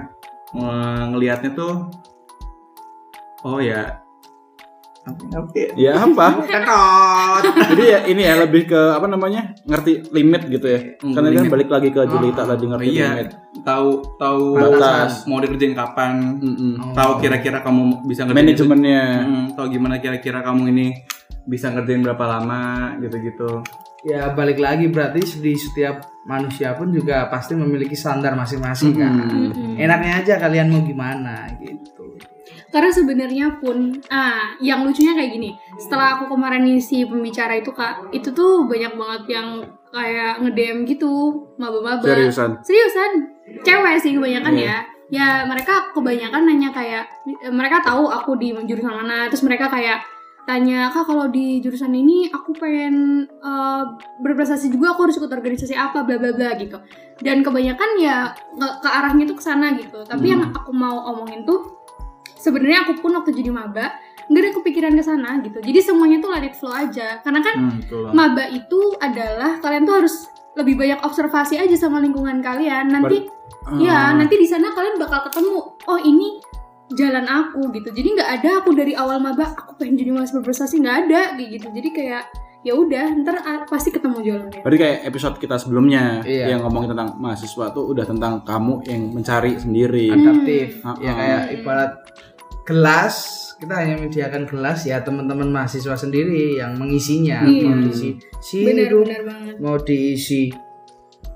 ngelihatnya 0.53 1.51
tuh 1.57 1.89
oh 3.47 3.57
ya 3.57 4.01
ya? 5.57 5.65
Ya 5.73 5.91
apa? 5.97 6.27
Ketot. 6.51 7.43
Jadi 7.73 7.83
ya 7.89 7.99
ini 8.05 8.21
ya 8.21 8.37
lebih 8.37 8.69
ke 8.69 8.77
apa 8.93 9.09
namanya 9.09 9.57
ngerti 9.65 10.13
limit 10.13 10.45
gitu 10.45 10.67
ya. 10.69 10.79
Hmm, 11.01 11.17
Karena 11.17 11.41
kan 11.41 11.49
balik 11.49 11.69
lagi 11.73 11.89
ke 11.89 12.01
Julita 12.05 12.45
Ah, 12.45 12.53
tadi 12.53 12.63
ngerti 12.69 12.85
iya, 12.93 13.07
limit. 13.17 13.27
Tahu 13.61 14.17
tahu 14.17 14.57
Batas. 14.57 15.25
mau 15.29 15.41
dikerjain 15.41 15.73
kapan, 15.77 16.37
Mm-mm. 16.37 16.93
tahu 16.93 17.21
kira-kira 17.21 17.61
kamu 17.61 18.05
bisa 18.05 18.25
ngerjain 18.25 18.45
Manajemennya. 18.45 19.03
Hmm, 19.21 19.45
tahu 19.53 19.65
gimana 19.71 19.95
kira-kira 20.01 20.41
kamu 20.41 20.69
ini 20.73 20.87
bisa 21.45 21.73
ngerjain 21.73 22.01
berapa 22.05 22.25
lama 22.27 22.95
gitu-gitu. 23.01 23.61
Ya 24.01 24.33
balik 24.33 24.57
lagi 24.57 24.89
berarti 24.89 25.21
di 25.41 25.53
setiap 25.53 26.01
manusia 26.25 26.73
pun 26.73 26.89
juga 26.89 27.29
pasti 27.29 27.53
memiliki 27.53 27.93
standar 27.93 28.33
masing-masing 28.33 28.97
kan. 28.97 29.13
Mm-mm. 29.29 29.77
Enaknya 29.77 30.25
aja 30.25 30.33
kalian 30.41 30.73
mau 30.73 30.81
gimana 30.81 31.45
gitu. 31.61 32.17
Karena 32.71 32.87
sebenarnya 32.87 33.59
pun, 33.59 33.99
ah, 34.07 34.55
yang 34.63 34.87
lucunya 34.87 35.11
kayak 35.11 35.35
gini. 35.35 35.51
Setelah 35.81 36.21
aku 36.21 36.37
kemarin 36.37 36.61
ngisi 36.69 37.09
pembicara 37.09 37.57
itu 37.57 37.73
kak, 37.73 38.13
itu 38.13 38.29
tuh 38.29 38.69
banyak 38.69 38.93
banget 38.93 39.23
yang 39.41 39.47
kayak 39.89 40.39
nge-DM 40.45 40.85
gitu, 40.85 41.41
maba-maba. 41.57 42.05
Seriusan. 42.05 42.61
Seriusan, 42.61 43.11
cewek 43.65 43.97
sih 43.97 44.13
kebanyakan 44.13 44.53
Iya. 44.53 44.65
ya. 44.69 44.77
Ya 45.11 45.27
mereka 45.43 45.91
kebanyakan 45.91 46.47
nanya 46.47 46.71
kayak, 46.71 47.03
mereka 47.51 47.83
tahu 47.83 48.07
aku 48.07 48.39
di 48.39 48.53
jurusan 48.63 48.93
mana, 48.95 49.27
terus 49.27 49.43
mereka 49.43 49.67
kayak 49.67 49.99
tanya 50.41 50.89
kak 50.89 51.05
kalau 51.05 51.29
di 51.29 51.61
jurusan 51.61 51.93
ini 51.93 52.25
aku 52.33 52.55
pengen 52.57 53.27
eh, 53.29 53.83
berprestasi 54.23 54.73
juga 54.73 54.93
aku 54.97 55.05
harus 55.05 55.17
ikut 55.21 55.29
organisasi 55.29 55.77
apa 55.77 56.01
bla 56.01 56.17
bla 56.17 56.33
bla 56.33 56.57
gitu 56.57 56.81
dan 57.21 57.45
kebanyakan 57.45 57.89
ya 58.01 58.33
ke, 58.33 58.67
ke 58.81 58.89
arahnya 58.89 59.29
tuh 59.29 59.37
ke 59.37 59.43
sana 59.45 59.77
gitu 59.77 60.01
tapi 60.01 60.33
yang 60.33 60.49
aku 60.49 60.73
mau 60.73 61.13
omongin 61.13 61.45
tuh 61.45 61.85
sebenarnya 62.41 62.89
aku 62.89 63.05
pun 63.05 63.13
waktu 63.13 63.37
jadi 63.37 63.53
maba 63.53 63.93
nggak 64.31 64.41
ada 64.41 64.51
kepikiran 64.55 64.93
ke 64.93 65.03
sana 65.03 65.29
gitu 65.41 65.59
jadi 65.59 65.79
semuanya 65.83 66.17
tuh 66.17 66.29
let 66.29 66.41
it 66.41 66.55
flow 66.55 66.71
aja 66.71 67.19
karena 67.19 67.39
kan 67.39 67.55
Hmm, 67.59 68.11
maba 68.11 68.47
itu 68.47 68.79
adalah 68.97 69.59
kalian 69.59 69.83
tuh 69.83 69.95
harus 69.97 70.15
lebih 70.53 70.75
banyak 70.75 70.99
observasi 71.01 71.55
aja 71.57 71.75
sama 71.75 71.99
lingkungan 71.99 72.39
kalian 72.39 72.87
nanti 72.89 73.27
ya 73.77 74.09
Ah. 74.09 74.11
nanti 74.13 74.35
di 74.35 74.43
sana 74.43 74.71
kalian 74.71 74.95
bakal 74.95 75.23
ketemu 75.25 75.55
oh 75.81 75.99
ini 76.01 76.39
jalan 76.91 77.23
aku 77.23 77.71
gitu 77.71 77.87
jadi 77.89 78.07
nggak 78.13 78.29
ada 78.37 78.49
aku 78.57 78.71
dari 78.71 78.91
awal 78.93 79.15
maba 79.17 79.51
aku 79.53 79.75
pengen 79.75 79.95
jadi 79.95 80.11
mahasiswa 80.11 80.39
berprestasi 80.39 80.75
nggak 80.79 80.97
ada 81.01 81.21
kayak 81.35 81.49
gitu 81.53 81.67
jadi 81.69 81.89
kayak 81.89 82.23
ya 82.61 82.73
udah 82.73 83.05
ntar 83.17 83.35
pasti 83.65 83.89
ketemu 83.89 84.17
jalannya 84.21 84.59
Berarti 84.59 84.77
kayak 84.77 84.97
episode 85.03 85.35
kita 85.37 85.55
sebelumnya 85.55 86.21
Iya. 86.21 86.51
yang 86.51 86.61
ngomongin 86.61 86.93
tentang 86.93 87.17
mahasiswa 87.17 87.65
tuh 87.69 87.89
udah 87.89 88.05
tentang 88.05 88.43
kamu 88.43 88.85
yang 88.85 89.01
mencari 89.09 89.57
sendiri. 89.57 90.07
Adaptif. 90.09 90.77
Hmm. 90.81 90.93
Ya 90.99 91.11
kayak 91.11 91.41
ibarat 91.55 91.91
gelas 92.61 93.15
kita 93.61 93.73
hanya 93.77 93.93
menyediakan 93.95 94.43
gelas 94.43 94.83
ya 94.83 94.97
teman-teman 94.99 95.45
mahasiswa 95.47 95.93
sendiri 95.93 96.57
yang 96.57 96.73
mengisinya 96.75 97.45
Iya. 97.45 97.69
mau 97.69 97.77
diisi 97.79 98.09
sirup 98.41 99.05
mau 99.61 99.77
diisi 99.77 100.49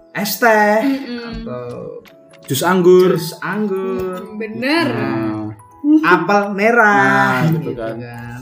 es 0.10 0.32
teh 0.36 0.82
Mm-mm. 0.82 1.46
atau 1.46 2.02
Jus 2.46 2.62
anggur. 2.62 3.14
jus 3.14 3.38
anggur 3.40 4.26
bener 4.36 4.88
Nah, 4.90 5.54
apel 6.04 6.44
merah 6.52 7.46
Nah, 7.46 7.54
gitu 7.54 7.72
kan. 7.74 7.94
kan. 7.96 8.42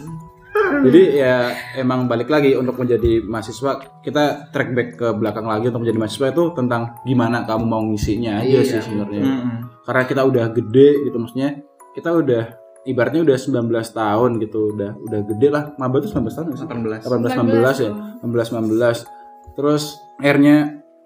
Jadi 0.80 1.18
ya 1.18 1.50
emang 1.76 2.08
balik 2.08 2.28
lagi 2.28 2.54
untuk 2.54 2.78
menjadi 2.78 3.20
mahasiswa 3.20 4.00
kita 4.00 4.48
track 4.50 4.70
back 4.72 4.90
ke 4.96 5.08
belakang 5.12 5.44
lagi 5.44 5.68
untuk 5.68 5.84
menjadi 5.84 6.00
mahasiswa 6.00 6.28
itu 6.30 6.44
tentang 6.54 6.96
gimana 7.04 7.44
kamu 7.44 7.64
mau 7.64 7.84
ngisinya 7.84 8.40
aja 8.40 8.60
Iya. 8.60 8.64
sih 8.64 8.80
sebenarnya. 8.82 9.24
Mm-mm. 9.24 9.58
Karena 9.84 10.04
kita 10.06 10.22
udah 10.24 10.46
gede 10.52 10.90
gitu 11.04 11.18
maksudnya 11.18 11.50
kita 11.92 12.10
udah 12.12 12.44
ibaratnya 12.84 13.24
udah 13.24 13.38
19 13.38 13.64
tahun 13.92 14.30
gitu 14.38 14.76
udah 14.76 14.92
udah 15.00 15.20
gede 15.26 15.48
lah 15.48 15.64
maba 15.76 15.98
tuh 15.98 16.12
19 16.12 16.28
tahun 16.28 16.46
nggak 16.50 16.60
sih? 16.60 16.68
18 16.68 17.08
18 17.08 17.40
19 17.40 17.84
ya 17.84 17.92
18 18.20 19.08
19 19.08 19.56
terus 19.56 19.84
akhirnya 20.18 20.58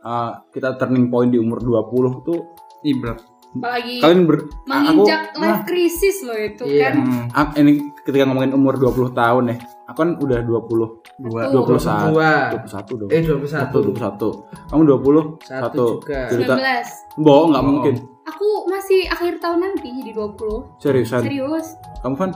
uh, 0.01 0.41
kita 0.49 0.75
turning 0.75 1.07
point 1.07 1.29
di 1.29 1.37
umur 1.37 1.59
20 1.59 2.23
tuh 2.23 2.39
Ibrat. 2.79 3.19
apalagi 3.49 3.97
kalian 3.99 4.21
ber 4.23 4.37
menginjak 4.65 5.33
aku, 5.33 5.41
life 5.41 5.63
crisis 5.65 6.21
loh 6.21 6.35
itu 6.35 6.61
Iya. 6.63 6.93
kan 6.93 6.93
Hmm. 7.33 7.57
ini 7.57 7.71
ketika 8.03 8.23
ngomongin 8.23 8.53
umur 8.53 8.75
20 8.75 9.11
tahun 9.11 9.43
ya 9.49 9.55
aku 9.87 9.97
kan 9.97 10.09
udah 10.15 10.39
20 10.43 11.01
Dua. 11.17 11.49
Tuh. 11.49 11.65
21 11.65 12.13
Dua. 12.13 12.31
21 12.53 12.99
dong 12.99 13.09
Eh 13.09 13.21
21. 13.25 13.97
21 13.97 14.69
kamu 14.69 14.81
20 14.85 15.41
Satu 15.41 15.61
satu 15.65 15.85
juga. 15.97 16.19
cerita 16.29 16.53
19 16.53 17.17
bohong 17.17 17.49
nggak 17.49 17.65
mungkin 17.65 17.95
aku 18.27 18.67
masih 18.67 19.07
akhir 19.07 19.39
tahun 19.39 19.59
nanti 19.61 19.87
jadi 19.95 20.11
20 20.13 20.77
seriusan 20.77 21.21
serius 21.23 21.67
kamu 21.99 22.15
kan 22.15 22.31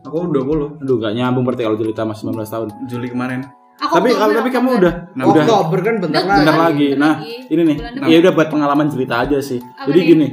Aku 0.00 0.26
20 0.26 0.78
aduh 0.78 0.96
gak 0.96 1.12
nyambung 1.12 1.42
berarti 1.42 1.62
kalau 1.62 1.74
cerita 1.74 2.02
masih 2.02 2.30
19 2.30 2.46
tahun 2.46 2.68
Juli 2.86 3.08
kemarin. 3.08 3.40
aku 3.76 3.92
tapi 3.92 4.10
Oktober, 4.10 4.34
tapi 4.36 4.50
kamu 4.50 4.68
udah 4.78 4.94
Nah, 5.12 5.24
udah 5.26 5.42
Oktober 5.44 5.78
kan 5.80 5.94
bentar 5.98 6.18
Bentar 6.18 6.26
lagi. 6.28 6.38
bentar 6.40 6.56
lagi. 6.56 6.86
bentar 6.88 6.98
Nah, 6.98 7.14
lagi. 7.16 7.34
ini 7.48 7.62
nih. 7.64 7.76
Ya 8.06 8.16
udah 8.20 8.32
buat 8.32 8.48
pengalaman 8.48 8.86
cerita 8.88 9.14
aja 9.18 9.38
sih. 9.40 9.58
Apa 9.58 9.86
Jadi 9.86 9.98
nih? 9.98 10.06
gini, 10.08 10.26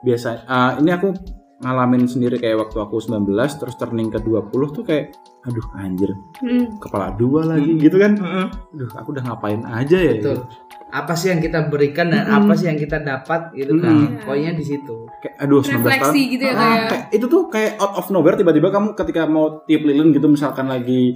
biasa 0.00 0.28
ah, 0.44 0.70
ini 0.76 0.90
aku 0.90 1.08
ngalamin 1.60 2.02
sendiri 2.04 2.38
kayak 2.38 2.56
waktu 2.60 2.78
aku 2.78 2.96
19 2.96 3.28
terus 3.52 3.74
turning 3.76 4.08
ke 4.08 4.18
20 4.18 4.46
tuh 4.70 4.82
kayak 4.82 5.10
aduh 5.40 5.66
anjir, 5.74 6.10
Hmm. 6.38 6.78
kepala 6.78 7.10
dua 7.12 7.46
lagi 7.46 7.76
gitu 7.78 7.94
kan. 7.94 8.14
Aduh, 8.14 8.90
aku 8.92 9.10
udah 9.10 9.22
ngapain 9.24 9.62
aja 9.64 9.96
ya. 9.96 10.14
Betul. 10.16 10.46
Apa 10.92 11.12
sih 11.12 11.28
yang 11.28 11.38
kita 11.38 11.66
berikan 11.66 12.06
dan 12.06 12.26
apa 12.26 12.52
sih 12.52 12.66
yang 12.66 12.74
kita 12.74 12.98
dapat 12.98 13.50
gitu 13.52 13.72
kan. 13.76 13.94
Mm-mm. 14.10 14.22
Poinnya 14.22 14.52
di 14.52 14.62
situ. 14.62 15.06
Kayak 15.18 15.34
aduh 15.38 15.60
19 15.60 15.70
tahun. 15.70 15.78
refleksi 15.80 16.20
gitu 16.28 16.42
ya 16.42 16.52
Ah, 16.52 16.56
kayak 16.56 16.82
kayak 16.84 17.04
itu 17.12 17.26
tuh 17.26 17.42
kayak 17.46 17.72
out 17.76 17.94
of 17.94 18.06
nowhere 18.08 18.34
tiba-tiba 18.34 18.68
kamu 18.68 18.92
ketika 18.94 19.22
mau 19.24 19.62
tiup 19.62 19.82
lilin 19.82 20.10
gitu 20.10 20.26
misalkan 20.26 20.66
lagi 20.66 21.14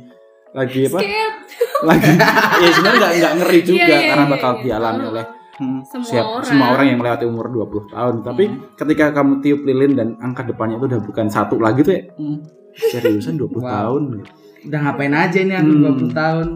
lagi 0.51 0.87
apa? 0.87 0.99
Scared. 0.99 1.35
Lagi 1.85 2.11
ya 2.57 2.69
sebenarnya 2.71 2.99
nggak 2.99 3.13
nggak 3.15 3.35
ngeri 3.37 3.59
juga 3.61 3.77
Iya, 3.77 3.89
iya, 3.93 4.09
karena 4.09 4.25
iya, 4.25 4.33
bakal 4.33 4.51
iya. 4.51 4.63
dialami 4.63 5.03
Oh. 5.03 5.11
oleh 5.11 5.25
Hmm. 5.55 5.81
semua 5.85 6.09
siap 6.09 6.27
orang 6.27 6.45
semua 6.45 6.67
orang 6.69 6.87
yang 6.89 6.99
melewati 6.99 7.25
umur 7.25 7.47
20 7.47 7.87
tahun. 7.89 8.15
Tapi 8.23 8.45
ketika 8.75 9.05
kamu 9.13 9.33
tiup 9.39 9.61
lilin 9.63 9.93
dan 9.93 10.09
angka 10.19 10.43
depannya 10.43 10.77
itu 10.77 10.87
udah 10.89 11.01
bukan 11.01 11.27
satu 11.29 11.55
lagi 11.57 11.81
tuh 11.81 11.93
ya. 11.93 12.03
Hmm. 12.13 12.39
Seriusan 12.75 13.35
20 13.37 13.55
Wow. 13.57 13.69
tahun. 13.69 14.03
Udah 14.65 14.79
ngapain 14.81 15.13
aja 15.13 15.39
nih 15.41 15.55
aku 15.55 15.71
Hmm. 15.71 15.83
20 15.85 16.11
tahun 16.13 16.47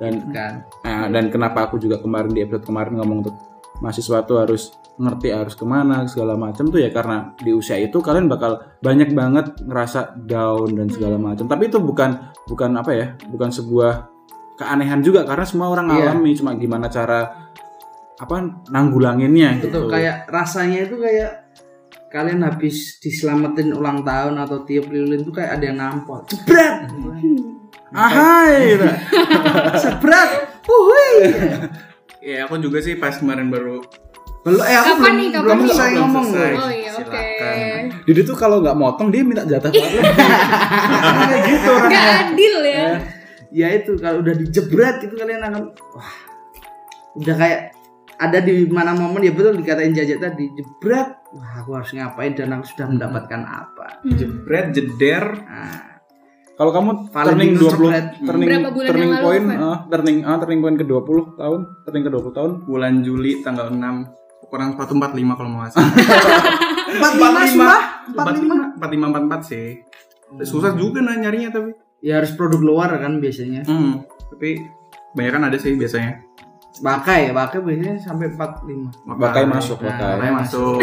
Dan 0.00 0.32
kan. 0.32 0.64
nah, 0.80 1.06
dan 1.12 1.28
kenapa 1.28 1.68
aku 1.68 1.76
juga 1.76 2.00
kemarin 2.00 2.32
di 2.32 2.40
episode 2.40 2.64
kemarin 2.64 2.96
ngomong 2.96 3.18
untuk 3.20 3.36
mahasiswa 3.80 4.24
tuh 4.24 4.40
harus 4.40 4.72
ngerti 4.96 5.32
harus 5.32 5.52
ke 5.52 5.64
mana 5.64 6.04
segala 6.04 6.36
macam 6.36 6.68
tuh 6.68 6.80
ya 6.80 6.88
karena 6.88 7.32
di 7.36 7.52
usia 7.52 7.76
itu 7.76 8.00
kalian 8.00 8.28
bakal 8.28 8.60
banyak 8.80 9.12
banget 9.12 9.56
ngerasa 9.60 10.16
down 10.24 10.72
dan 10.72 10.88
segala 10.88 11.16
macam. 11.16 11.44
Tapi 11.44 11.68
itu 11.68 11.76
bukan 11.80 12.16
bukan 12.44 12.70
apa 12.76 12.90
ya? 12.92 13.06
Bukan 13.28 13.48
sebuah 13.48 14.08
keanehan 14.56 15.00
juga 15.00 15.24
karena 15.24 15.44
semua 15.44 15.68
orang 15.68 15.88
Iya. 15.88 16.12
alami 16.12 16.36
cuma 16.36 16.52
gimana 16.52 16.88
cara 16.88 17.48
apa 18.20 18.36
nanggulanginnya 18.68 19.64
Betul 19.64 19.88
gitu. 19.88 19.92
kayak 19.92 20.28
rasanya 20.28 20.84
itu 20.84 21.00
kayak 21.00 21.48
kalian 22.12 22.44
habis 22.44 23.00
diselamatin 23.00 23.72
ulang 23.72 24.04
tahun 24.04 24.36
atau 24.36 24.60
tiup 24.64 24.92
lilin 24.92 25.24
tuh 25.24 25.32
kayak 25.32 25.56
ada 25.56 25.64
yang 25.64 25.78
nampol. 25.80 26.20
Jebret. 26.28 26.88
Ahai 27.90 28.52
gitu. 28.70 28.86
Sebret. 29.82 30.30
Uhui. 30.62 31.10
Ya 32.20 32.44
aku 32.44 32.58
juga 32.58 32.78
sih 32.78 32.94
pas 32.94 33.10
kemarin 33.12 33.48
baru 33.48 33.80
Belum 34.40 34.60
eh 34.62 34.72
aku 34.72 34.86
Kapan 34.94 35.00
belum, 35.02 35.16
nih, 35.16 35.28
kapan 35.28 35.42
belum 35.42 35.56
nih? 35.56 35.66
selesai 35.66 35.88
Belum 35.90 36.00
ngomong 36.02 36.26
selesai. 36.26 36.52
oh 36.54 36.70
iya 36.70 36.90
oke 36.90 37.00
Silakan. 37.02 37.82
Didi 38.02 38.20
tuh 38.22 38.36
kalau 38.38 38.56
nggak 38.58 38.72
motong 38.74 39.08
dia 39.08 39.20
minta 39.20 39.42
jatah 39.42 39.68
lebih. 39.68 39.84
Kayak 41.20 41.40
gitu 41.42 41.68
nggak 41.68 41.82
orangnya. 41.82 42.20
adil 42.22 42.54
ya 42.62 42.84
Ya 43.50 43.68
itu 43.74 43.92
kalau 43.96 44.20
udah 44.20 44.32
dijebret 44.32 44.96
itu 45.02 45.12
kalian 45.12 45.42
akan 45.42 45.62
wah 45.90 46.12
udah 47.16 47.34
kayak 47.34 47.60
ada 48.16 48.38
di 48.38 48.64
mana 48.64 48.92
momen 48.92 49.20
ya 49.20 49.32
betul 49.32 49.56
dikatain 49.56 49.90
jajak 49.90 50.20
tadi 50.20 50.46
jebret 50.54 51.08
wah 51.28 51.52
aku 51.58 51.74
harus 51.74 51.90
ngapain 51.90 52.32
dan 52.32 52.54
aku 52.54 52.64
sudah 52.68 52.86
mendapatkan 52.86 53.42
apa 53.42 53.98
Hmm. 54.00 54.14
jebret 54.14 54.70
jeder 54.70 55.24
nah, 55.36 55.89
Kalau 56.60 56.76
kamu 56.76 56.90
Paling 57.08 57.24
turning 57.32 57.52
20 57.56 57.72
coklat. 57.72 58.04
turning 58.20 58.48
Berapa 58.52 58.68
bulan 58.68 58.88
turning 58.92 59.00
yang 59.00 59.12
lalu, 59.16 59.24
point 59.24 59.46
ah, 59.56 59.78
turning 59.88 60.18
ah, 60.22 60.36
turning 60.36 60.60
point 60.60 60.76
ke 60.76 60.84
20 60.84 61.40
tahun, 61.40 61.60
turning 61.88 62.02
ke 62.04 62.10
20 62.12 62.36
tahun. 62.36 62.50
bulan 62.68 62.94
Juli 63.00 63.32
tanggal 63.40 63.72
6 63.72 63.80
kurang 64.44 64.76
145 64.76 65.08
kalau 65.32 65.48
mau 65.48 65.64
ngasih. 65.64 65.80
45 65.80 67.56
sumpah 67.56 67.80
45 68.12 68.76
45 68.76 68.76
45 68.76 69.40
44 69.40 69.40
sih. 69.48 69.66
Susah 70.42 70.76
juga 70.76 71.00
nah 71.00 71.16
nyarinya 71.16 71.48
tapi. 71.48 71.72
ya 72.00 72.16
harus 72.16 72.32
produk 72.32 72.60
luar 72.60 72.88
kan 72.96 73.20
biasanya 73.20 73.60
Hmm. 73.64 74.04
Tapi 74.28 74.60
banyak 75.12 75.32
kan 75.32 75.42
ada 75.48 75.56
sih 75.56 75.76
biasanya. 75.76 76.20
Bakai, 76.80 77.32
bakai 77.32 77.60
biasanya 77.60 77.96
sampai 78.00 78.32
45. 78.32 79.16
Bakai 79.16 79.44
masuk, 79.44 79.80
Nah, 79.80 79.96
bakai. 79.96 80.12
Bakai 80.16 80.32
masuk. 80.32 80.80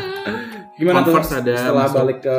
Gimana 0.80 1.00
tuh 1.00 1.16
ada 1.16 1.52
setelah 1.52 1.84
masuk. 1.84 1.96
balik 1.96 2.18
ke 2.20 2.38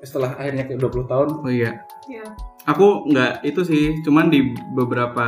setelah 0.00 0.36
akhirnya 0.36 0.64
ke 0.64 0.76
20 0.80 1.10
tahun? 1.10 1.28
Oh 1.44 1.52
iya. 1.52 1.84
ya 2.08 2.24
Aku 2.68 3.08
nggak 3.08 3.40
itu 3.44 3.60
sih, 3.64 3.84
cuman 4.04 4.28
di 4.28 4.52
beberapa 4.76 5.26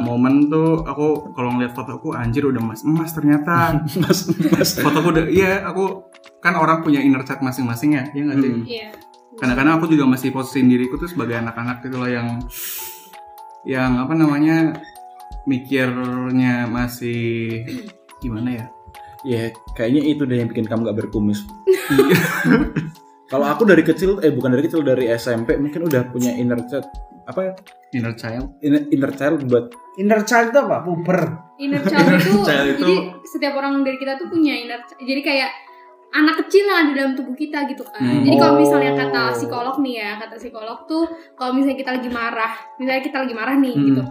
momen 0.00 0.48
tuh 0.48 0.80
aku 0.80 1.36
kalau 1.36 1.56
ngeliat 1.56 1.76
fotoku 1.76 2.16
anjir 2.16 2.48
udah 2.48 2.60
emas 2.64 2.80
emas 2.84 3.12
ternyata. 3.12 3.84
Mas, 4.00 4.28
mas. 4.28 4.70
fotoku 4.80 5.12
udah 5.12 5.26
iya 5.28 5.64
aku 5.68 6.08
kan 6.40 6.56
orang 6.56 6.84
punya 6.84 7.00
inner 7.00 7.24
chat 7.24 7.40
masing-masing 7.40 7.96
ya, 7.96 8.04
iya 8.12 8.22
nggak 8.24 8.38
sih? 8.40 8.52
Hmm. 8.52 8.64
iya 8.64 8.88
Kadang-kadang 9.34 9.82
aku 9.82 9.90
juga 9.90 10.06
masih 10.06 10.30
posisiin 10.30 10.70
diriku 10.70 10.94
tuh 10.94 11.10
sebagai 11.10 11.34
anak-anak 11.42 11.82
gitu 11.82 11.98
loh 11.98 12.06
yang 12.06 12.38
yang 13.66 13.98
apa 13.98 14.14
namanya 14.14 14.78
mikirnya 15.48 16.70
masih 16.70 17.64
gimana 18.22 18.62
ya? 18.62 18.66
Ya, 19.24 19.42
kayaknya 19.72 20.02
itu 20.04 20.22
deh 20.28 20.36
yang 20.36 20.52
bikin 20.52 20.68
kamu 20.68 20.84
gak 20.92 20.98
berkumis. 21.00 21.42
Kalau 23.26 23.46
aku 23.46 23.64
dari 23.64 23.80
kecil, 23.80 24.20
eh 24.20 24.28
bukan 24.28 24.52
dari 24.52 24.62
kecil, 24.62 24.80
dari 24.80 25.08
SMP 25.10 25.56
mungkin 25.56 25.84
udah 25.84 26.02
punya 26.08 26.32
inner 26.32 26.60
child 26.62 26.84
apa 27.24 27.40
ya? 27.40 27.52
Inner 27.94 28.12
child. 28.12 28.46
Inner, 28.60 28.82
inner 28.86 29.12
child 29.12 29.38
buat 29.44 29.72
Inner 29.94 30.20
child 30.22 30.50
itu 30.50 30.58
apa? 30.58 30.82
Puber. 30.82 31.20
inner 31.56 31.80
child 31.80 32.18
itu 32.18 32.42
child 32.42 32.66
itu- 32.68 32.82
jadi 32.82 32.94
setiap 33.24 33.54
orang 33.54 33.80
dari 33.80 33.94
kita 33.94 34.18
tuh 34.18 34.26
punya 34.26 34.52
inner 34.52 34.82
child. 34.82 34.98
jadi 35.00 35.20
kayak 35.22 35.50
anak 36.12 36.34
kecil 36.40 36.62
yang 36.64 36.78
ada 36.80 36.92
dalam 36.92 37.12
tubuh 37.12 37.30
kita 37.32 37.62
gitu 37.64 37.82
kan 37.84 38.02
Hmm. 38.02 38.22
jadi 38.22 38.36
kalau 38.36 38.54
misalnya 38.56 38.92
Oh. 38.92 38.98
kata 39.00 39.22
psikolog 39.32 39.76
nih 39.78 39.94
ya 39.96 40.10
kata 40.16 40.34
psikolog 40.36 40.78
tuh 40.84 41.06
kalau 41.32 41.52
misalnya 41.52 41.74
kita 41.76 41.90
lagi 41.92 42.06
marah 42.08 42.50
misalnya 42.76 43.02
kita 43.02 43.18
lagi 43.20 43.32
marah 43.32 43.54
nih 43.54 43.70
Hmm. 43.72 43.86
gitu 43.88 44.02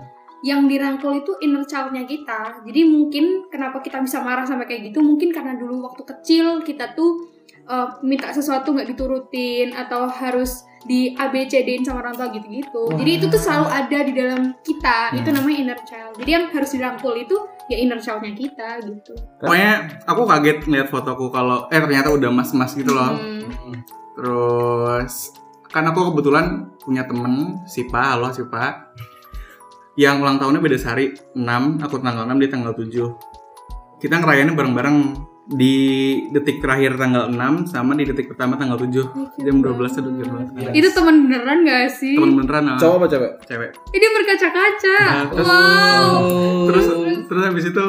yang 0.41 0.61
dirangkul 0.65 1.11
itu 1.13 1.31
inner 1.37 1.63
child-nya 1.63 2.03
kita 2.05 2.39
jadi 2.61 2.81
mungkin 2.85 3.25
kenapa 3.47 3.79
kita 3.79 3.99
bisa 3.99 4.19
marah 4.19 4.43
sampai 4.43 4.65
kayak 4.65 4.81
gitu 4.85 4.99
mungkin 4.99 5.27
karena 5.29 5.51
dulu 5.53 5.83
waktu 5.83 6.03
kecil 6.05 6.59
kita 6.61 6.91
tuh 6.93 7.32
uh, 7.67 7.99
minta 8.03 8.31
sesuatu 8.31 8.73
nggak 8.75 8.89
diturutin 8.95 9.71
atau 9.75 10.07
harus 10.07 10.67
di 10.83 11.15
ABCD-in 11.15 11.87
sama 11.87 12.03
orang 12.03 12.15
tua 12.19 12.27
gitu-gitu. 12.35 12.91
Jadi 12.91 13.11
itu 13.15 13.25
tuh 13.31 13.39
selalu 13.39 13.67
ada 13.71 13.99
di 14.03 14.13
dalam 14.13 14.41
kita. 14.63 15.15
Itu 15.15 15.31
namanya 15.31 15.57
inner 15.63 15.79
child. 15.87 16.19
Jadi 16.19 16.29
yang 16.29 16.45
harus 16.51 16.69
dirangkul 16.75 17.15
itu 17.15 17.37
ya 17.71 17.77
inner 17.79 17.99
child-nya 18.03 18.35
kita 18.35 18.69
gitu. 18.83 19.15
Pokoknya 19.39 20.03
aku 20.03 20.21
kaget 20.27 20.57
ngeliat 20.67 20.87
fotoku 20.91 21.31
kalau 21.31 21.71
eh 21.71 21.79
ternyata 21.79 22.11
udah 22.11 22.29
mas-mas 22.31 22.75
gitu 22.75 22.91
loh. 22.91 23.15
Hmm. 23.15 23.79
Terus 24.19 25.31
kan 25.71 25.87
aku 25.87 26.13
kebetulan 26.13 26.69
punya 26.83 27.07
temen 27.07 27.63
Sipa, 27.63 28.19
halo 28.19 28.35
Sipa. 28.35 28.91
Yang 29.95 30.15
ulang 30.25 30.37
tahunnya 30.41 30.61
beda 30.61 30.77
sehari 30.81 31.13
6, 31.37 31.85
aku 31.85 32.01
tanggal 32.01 32.25
6 32.25 32.41
dia 32.41 32.49
tanggal 32.49 32.73
7. 32.73 34.01
Kita 34.01 34.19
ngerayainnya 34.19 34.57
bareng-bareng 34.57 34.97
di 35.45 35.75
detik 36.31 36.59
terakhir 36.59 36.95
tanggal 36.95 37.27
6 37.27 37.67
sama 37.67 37.93
di 37.93 38.07
detik 38.07 38.31
pertama 38.31 38.55
tanggal 38.55 38.79
7 38.79 38.87
jam 39.37 39.55
12 39.59 39.75
itu 39.93 40.09
jam 40.15 40.27
12 40.39 40.71
Itu 40.71 40.87
teman 40.93 41.27
beneran 41.27 41.57
gak 41.61 41.91
sih? 41.91 42.15
temen 42.15 42.31
beneran 42.33 42.63
ah, 42.65 42.77
cowok 42.79 42.95
apa 42.95 43.05
cewek? 43.09 43.31
cewek 43.43 43.69
Ini 43.91 44.05
berkaca-kaca. 44.13 44.97
Nah, 45.01 45.23
terus- 45.27 45.47
wow. 45.47 46.13
terus 46.65 46.85
terus 47.25 47.43
habis 47.43 47.65
itu 47.65 47.85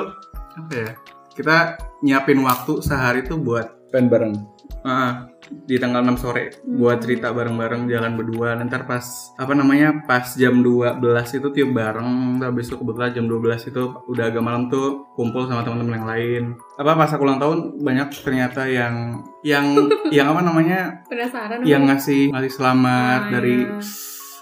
apa 0.54 0.72
ya 0.72 0.90
kita 1.30 1.56
nyiapin 2.00 2.38
waktu 2.40 2.78
sehari 2.78 3.22
tuh 3.22 3.38
buat 3.38 3.90
Pen 3.90 4.06
bareng. 4.06 4.34
ah, 4.82 5.30
di 5.46 5.76
tanggal 5.76 6.00
6 6.02 6.16
sore 6.18 6.44
buat 6.64 6.98
cerita 6.98 7.30
bareng-bareng 7.30 7.86
jalan 7.86 8.14
berdua. 8.14 8.54
Nanti 8.54 8.74
pas 8.80 9.04
apa 9.34 9.52
namanya 9.52 10.02
pas 10.02 10.24
jam 10.34 10.58
12 10.58 10.98
itu 11.34 11.48
tiup 11.50 11.70
bareng. 11.70 12.40
Habis 12.40 12.68
itu 12.68 12.76
kebetulan 12.76 13.12
jam 13.12 13.26
12 13.26 13.70
itu 13.70 13.82
udah 14.04 14.24
agak 14.26 14.40
malam 14.40 14.66
tuh 14.66 15.06
kumpul 15.12 15.44
sama 15.44 15.62
teman-teman 15.62 15.94
yang 15.94 16.08
lain. 16.08 16.42
Apa 16.74 16.92
pas 16.94 17.10
aku 17.10 17.22
ulang 17.22 17.38
tahun 17.38 17.58
banyak 17.78 18.08
ternyata 18.16 18.64
yang 18.66 19.20
yang 19.42 19.66
yang 20.16 20.26
apa 20.28 20.40
namanya 20.40 21.04
Penasaran. 21.06 21.62
yang 21.62 21.84
ngasih 21.84 22.32
ngasih 22.32 22.52
selamat 22.52 23.20
Ah, 23.20 23.30
dari 23.30 23.62
iya. 23.62 23.78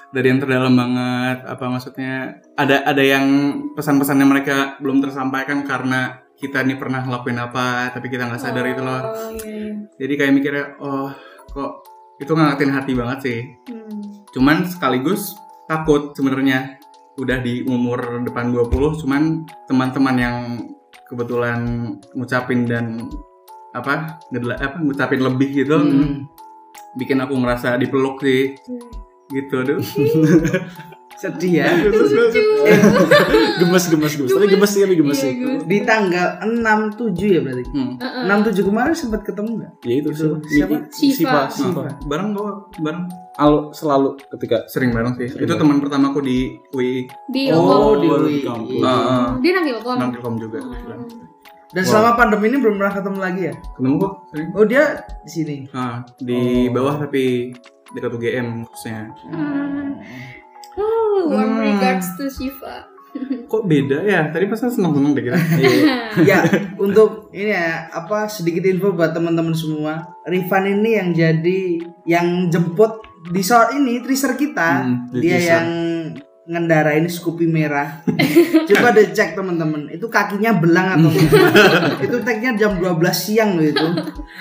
dari 0.09 0.27
yang 0.29 0.39
terdalam 0.39 0.73
banget. 0.73 1.39
Apa 1.45 1.65
maksudnya 1.67 2.15
ada 2.55 2.87
ada 2.87 3.03
yang 3.03 3.27
pesan-pesannya 3.75 4.25
mereka 4.25 4.57
belum 4.79 5.03
tersampaikan 5.03 5.67
karena 5.67 6.22
kita 6.43 6.59
nih 6.61 6.75
pernah 6.75 7.01
ngelakuin 7.01 7.39
apa 7.39 7.67
tapi 7.89 8.07
kita 8.09 8.27
nggak 8.27 8.43
sadar 8.43 8.67
itu 8.67 8.83
loh 8.83 8.99
Oh, 9.01 9.31
iya. 9.39 9.79
jadi 9.95 10.13
kayak 10.17 10.33
mikirnya 10.33 10.65
oh 10.77 11.15
kok 11.49 11.73
itu 12.19 12.29
ngangetin 12.29 12.73
hati 12.73 12.93
banget 12.93 13.19
sih 13.21 13.41
Hmm. 13.65 14.03
cuman 14.31 14.57
sekaligus 14.65 15.39
takut 15.65 16.11
sebenarnya 16.13 16.83
udah 17.15 17.39
di 17.39 17.63
umur 17.63 17.99
depan 18.21 18.51
20 18.51 18.69
cuman 18.99 19.23
teman-teman 19.65 20.17
yang 20.17 20.37
kebetulan 21.05 21.61
ngucapin 22.13 22.65
dan 22.65 23.07
apa 23.71 24.19
ngedela- 24.29 24.59
apa 24.59 24.77
ngucapin 24.79 25.21
lebih 25.21 25.49
gitu 25.55 25.77
Hmm. 25.77 26.27
bikin 26.95 27.17
aku 27.19 27.33
ngerasa 27.35 27.77
dipeluk 27.77 28.19
sih 28.19 28.57
gitu 29.29 29.55
aduh 29.59 29.79
sedih 31.23 31.63
ya. 31.63 31.67
Gemes 33.61 33.85
gemes 33.87 34.13
gemes. 34.13 34.31
Tapi 34.33 34.47
gemes. 34.49 34.69
sih 34.69 34.81
tapi 34.83 34.95
gemes 34.95 35.15
Iya, 35.15 35.25
sih. 35.25 35.33
di 35.63 35.79
tanggal 35.83 36.43
6 36.43 36.99
7 36.99 37.15
ya 37.29 37.41
berarti? 37.41 37.65
Hmm. 37.71 37.95
6 37.97 38.51
7 38.51 38.67
kemarin 38.67 38.93
sempat 38.93 39.23
ketemu 39.23 39.51
nggak? 39.57 39.73
Ya 39.83 39.95
itu 39.97 40.09
siapa 40.11 40.37
siapa? 40.45 40.77
Siva. 40.91 41.41
Siva. 41.49 41.83
Bareng 42.05 42.35
kok 42.35 42.51
bareng. 42.79 43.05
Al 43.33 43.71
selalu 43.71 44.19
ketika 44.29 44.67
sering 44.67 44.91
bareng 44.91 45.15
sih. 45.17 45.29
Sering 45.31 45.47
itu 45.47 45.55
teman 45.55 45.79
pertamaku 45.79 46.19
di 46.21 46.39
UI. 46.71 47.07
Di 47.29 47.49
oh 47.49 47.97
di 47.97 48.07
UI 48.07 48.21
di 48.29 48.43
kampus. 48.43 48.83
Ah. 48.83 49.39
Dia. 49.39 49.63
Nangkilkom 49.95 50.35
juga 50.37 50.59
Hmm. 50.59 51.09
dan 51.73 51.89
selama 51.89 52.21
pandemi 52.21 52.53
ini 52.53 52.61
belum 52.61 52.77
pernah 52.77 52.93
ketemu 52.93 53.17
lagi 53.17 53.41
ya? 53.49 53.55
Ketemu 53.73 53.95
kok 53.97 54.13
sering. 54.29 54.49
Oh 54.53 54.65
dia 54.67 54.85
di 55.25 55.31
sini? 55.31 55.57
Nah, 55.73 56.05
di 56.21 56.69
Oh. 56.69 56.77
bawah 56.77 57.01
tapi 57.01 57.49
dekat 57.91 58.13
UGM 58.13 58.69
khususnya. 58.69 59.09
Hmm. 59.25 59.97
Oh, 61.13 61.29
warm 61.29 61.53
Hmm. 61.53 61.69
regards 61.69 62.09
to 62.17 62.25
Shiva. 62.27 62.89
kok 63.45 63.69
beda 63.69 64.01
ya 64.01 64.33
tadi 64.33 64.49
pas 64.49 64.57
seneng-seneng 64.57 65.13
deh 65.13 65.21
kita 65.23 65.37
ya 66.25 66.41
untuk 66.81 67.29
ini 67.31 67.53
ya 67.53 67.85
apa 67.87 68.25
sedikit 68.25 68.65
info 68.65 68.89
buat 68.91 69.13
teman-teman 69.13 69.53
semua 69.53 70.01
Rifan 70.25 70.65
ini 70.71 70.97
yang 70.97 71.13
jadi 71.13 71.61
yang 72.09 72.49
jemput 72.49 73.05
di 73.29 73.39
short 73.39 73.77
ini 73.77 74.01
teaser 74.01 74.33
kita 74.33 74.69
Hmm, 74.81 75.13
di 75.13 75.21
dia 75.21 75.37
teaser. 75.37 75.53
yang 75.53 75.69
ngendarain 76.43 77.07
Scoopy 77.07 77.47
merah. 77.47 78.03
Coba 78.69 78.91
deh 78.91 79.15
cek 79.15 79.39
teman-teman. 79.39 79.87
Itu 79.95 80.11
kakinya 80.11 80.59
belang 80.59 80.99
atau 80.99 81.11
enggak? 81.15 82.03
Itu 82.03 82.17
tagnya 82.27 82.51
jam 82.59 82.83
12 82.83 82.99
siang 83.15 83.55
loh 83.55 83.67
itu. 83.67 83.87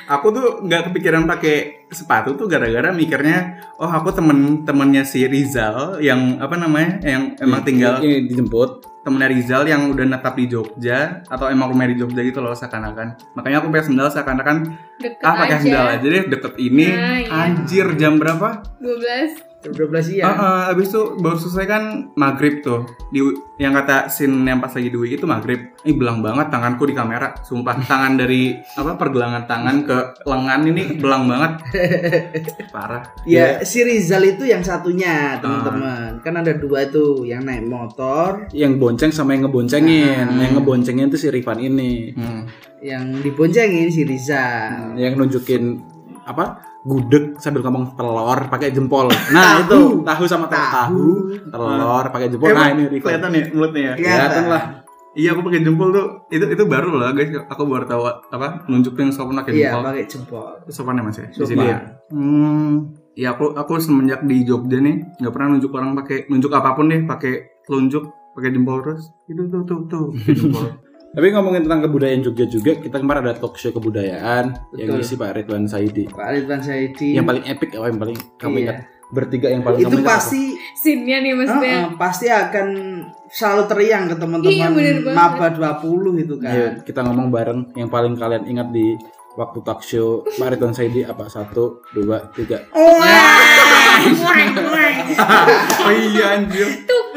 Aku 0.09 0.33
tuh 0.33 0.65
nggak 0.65 0.89
kepikiran 0.89 1.29
pakai 1.29 1.85
sepatu 1.91 2.33
tuh 2.39 2.47
gara-gara 2.47 2.89
mikirnya 2.95 3.59
oh 3.75 3.89
aku 3.91 4.15
temen-temennya 4.15 5.03
si 5.03 5.27
Rizal 5.27 5.99
yang 5.99 6.39
apa 6.39 6.55
namanya 6.55 7.03
yang 7.05 7.37
emang 7.37 7.61
tinggal 7.61 8.01
ini 8.01 8.25
dijemput. 8.25 8.89
Temennya 9.01 9.33
Rizal 9.33 9.65
yang 9.65 9.89
udah 9.89 10.05
netap 10.05 10.37
di 10.37 10.45
Jogja 10.45 11.25
atau 11.25 11.49
emang 11.49 11.73
rumah 11.73 11.89
di 11.89 11.97
Jogja 11.97 12.21
gitu 12.21 12.37
loh 12.37 12.53
seakan-akan. 12.53 13.33
Makanya 13.33 13.61
aku 13.61 13.73
pakai 13.73 13.85
sendal 13.89 14.13
seakan-akan 14.13 14.57
Deket 15.01 15.25
ah 15.25 15.33
pakai 15.41 15.57
sendal 15.57 15.85
aja 15.89 16.05
deh 16.05 16.23
deket 16.29 16.53
ini. 16.61 16.85
Nah, 16.85 17.17
iya. 17.17 17.33
anjir 17.49 17.97
jam 17.97 18.21
berapa? 18.21 18.61
12. 18.77 19.50
Jam 19.61 19.71
12 19.77 20.01
siang 20.01 20.25
Ah, 20.25 20.41
ah, 20.41 20.61
abis 20.73 20.89
itu 20.89 21.01
baru 21.21 21.37
selesai 21.37 21.65
kan 21.69 21.83
maghrib 22.17 22.65
tuh. 22.65 22.89
Di 23.13 23.21
yang 23.61 23.77
kata 23.77 24.09
scene 24.09 24.41
yang 24.41 24.57
pas 24.57 24.73
lagi 24.73 24.89
di 24.89 24.97
UI 24.97 25.13
itu 25.13 25.29
maghrib. 25.29 25.77
Ini 25.85 25.93
belang 25.93 26.25
banget 26.25 26.49
tanganku 26.49 26.89
di 26.89 26.97
kamera. 26.97 27.37
Sumpah 27.45 27.77
tangan 27.85 28.17
dari 28.17 28.57
apa 28.81 28.97
pergelangan 28.97 29.45
tangan 29.45 29.85
ke 29.85 29.97
lengan 30.25 30.61
ini 30.65 30.97
belang 30.97 31.29
banget. 31.29 31.51
Parah. 32.75 33.05
Ya 33.29 33.61
si 33.61 33.85
Rizal 33.85 34.25
itu 34.33 34.49
yang 34.49 34.65
satunya 34.65 35.37
teman-teman. 35.37 36.17
Kan 36.25 36.41
ada 36.41 36.57
dua 36.57 36.89
tuh 36.89 37.21
yang 37.29 37.45
naik 37.45 37.69
motor. 37.69 38.49
Yang 38.49 38.81
bonceng 38.81 39.11
sama 39.13 39.37
yang 39.37 39.45
ngeboncengin. 39.45 40.25
Ah. 40.25 40.41
yang 40.41 40.57
ngeboncengin 40.57 41.13
itu 41.13 41.17
si 41.21 41.27
Rifan 41.29 41.61
ini. 41.61 42.17
Hmm. 42.17 42.43
yang 42.81 43.21
diboncengin 43.21 43.93
si 43.93 44.01
Rizal. 44.09 44.97
Yang 44.97 45.13
nunjukin 45.21 45.77
apa 46.25 46.70
gudeg 46.81 47.37
sambil 47.37 47.61
ngomong 47.61 47.93
telur 47.93 48.39
pakai 48.49 48.73
jempol. 48.73 49.07
Nah 49.29 49.61
itu. 49.61 50.01
Tahu 50.01 50.23
sama 50.25 50.49
telur 50.49 50.69
tahu. 50.73 51.05
Telur 51.49 52.05
pakai 52.09 52.27
jempol. 52.33 52.49
Nah 52.53 52.67
ini 52.73 52.83
Rifan 52.89 53.21
kelihatan 53.21 53.29
ya 53.33 53.43
mulutnya 53.53 53.81
ya? 53.81 53.93
Kelihatan. 53.97 54.43
Lah. 54.49 54.63
Iya 55.11 55.29
aku 55.35 55.41
pakai 55.45 55.61
jempol 55.61 55.87
tuh. 55.93 56.07
Itu 56.33 56.45
itu 56.49 56.63
baru 56.65 56.89
loh 56.97 57.13
guys. 57.13 57.29
Aku 57.53 57.61
baru 57.69 57.85
tahu 57.85 58.03
apa 58.09 58.65
nunjukin 58.65 59.13
sopan 59.13 59.37
pakai 59.45 59.53
iya 59.53 59.69
jempol. 59.69 59.81
pakai 59.85 60.03
jempol. 60.09 60.45
Sopannya 60.73 61.01
mas 61.05 61.17
ya? 61.21 61.27
Di 61.29 61.45
sini 61.45 61.65
ya? 61.69 61.77
Hmm 62.09 62.97
ya 63.11 63.35
aku 63.35 63.51
aku 63.53 63.75
semenjak 63.75 64.23
di 64.23 64.47
Jogja 64.47 64.79
nih 64.79 65.19
nggak 65.19 65.33
pernah 65.35 65.53
nunjuk 65.53 65.71
orang 65.75 65.99
pakai 65.99 66.31
nunjuk 66.31 66.47
apa 66.55 66.79
pun 66.79 66.87
deh 66.87 67.03
pakai 67.03 67.61
telunjuk 67.67 68.09
pakai 68.33 68.49
jempol 68.49 68.81
terus. 68.81 69.05
Itu 69.29 69.45
tuh 69.51 69.61
tuh 69.67 69.79
tuh 69.85 70.05
jempol 70.33 70.65
tapi 71.11 71.27
ngomongin 71.29 71.67
tentang 71.67 71.81
kebudayaan 71.83 72.21
Jogja 72.23 72.45
juga 72.47 72.71
kita 72.73 72.95
kemarin 72.95 73.21
ada 73.25 73.35
talk 73.35 73.55
show 73.55 73.69
kebudayaan 73.69 74.43
yang 74.73 74.95
Betul. 74.95 75.03
isi 75.03 75.13
Pak 75.15 75.29
Ridwan 75.35 75.63
Saidi 75.67 76.03
Pak 76.07 76.27
Ridwan 76.31 76.61
Saidi 76.63 77.13
yang 77.13 77.27
paling 77.27 77.43
epic 77.43 77.69
apa 77.75 77.85
yang 77.85 77.99
paling 77.99 78.17
kamu 78.39 78.53
Iya. 78.53 78.63
ingat 78.63 78.77
bertiga 79.11 79.47
yang 79.51 79.59
paling 79.59 79.79
itu 79.81 79.97
pasti 80.01 80.55
Scene-nya 80.71 81.19
nih 81.19 81.35
maksudnya. 81.35 81.77
Heeh, 81.83 81.99
pasti 81.99 82.25
akan 82.25 82.67
selalu 83.27 83.63
teriang 83.67 84.03
ke 84.07 84.15
Iya, 84.15 84.17
teman-teman 84.17 84.71
banget. 85.03 85.11
maba 85.11 85.47
20 85.51 86.15
itu 86.17 86.33
kan 86.39 86.49
Ayo 86.49 86.67
kita 86.81 86.99
ngomong 87.03 87.27
bareng 87.27 87.59
yang 87.75 87.91
paling 87.91 88.15
kalian 88.15 88.47
ingat 88.47 88.71
di 88.71 88.95
waktu 89.31 89.59
talk 89.61 89.83
show 89.83 90.23
Pak 90.23 90.55
Ridwan 90.55 90.71
Saidi 90.71 91.03
apa 91.03 91.27
satu 91.27 91.83
dua 91.91 92.23
tiga 92.31 92.63
oh 92.71 93.03
iya 95.91 96.35
anjir 96.35 96.67
Tukang. 96.83 97.10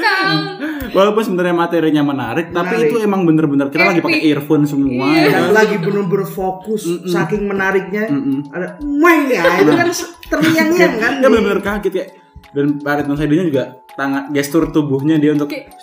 Walaupun 0.94 1.22
sebenarnya 1.22 1.52
materinya 1.52 2.02
menarik, 2.02 2.46
tapi 2.48 2.70
Menarik. 2.72 2.88
itu 2.88 2.96
emang 3.00 3.20
bener-bener 3.22 3.66
kita 3.68 3.84
lagi 3.84 4.00
pakai 4.00 4.20
earphone 4.24 4.64
semua 4.64 5.10
Iya. 5.10 5.22
ya. 5.26 5.38
Lagi 5.50 5.76
bener-bener 5.76 6.24
fokus 6.24 6.82
saking 7.04 7.44
menariknya 7.44 8.06
Mm-mm. 8.06 8.48
ada 8.48 8.78
weng 8.80 9.26
ya 9.26 9.42
itu 9.58 9.72
kan 9.72 9.88
terngiang-ngiang 10.24 10.94
kan. 10.96 11.12
Dia 11.18 11.28
bener-bener 11.28 11.60
kaget 11.60 11.92
ya 11.92 12.04
dan 12.50 12.78
Pak 12.78 12.94
Ridwan 12.96 13.16
Saidinya 13.16 13.44
juga 13.44 13.62
tangan 13.90 14.30
gestur 14.30 14.70
tubuhnya 14.70 15.18
dia 15.18 15.32
untuk 15.32 15.46
Kayak- 15.46 15.74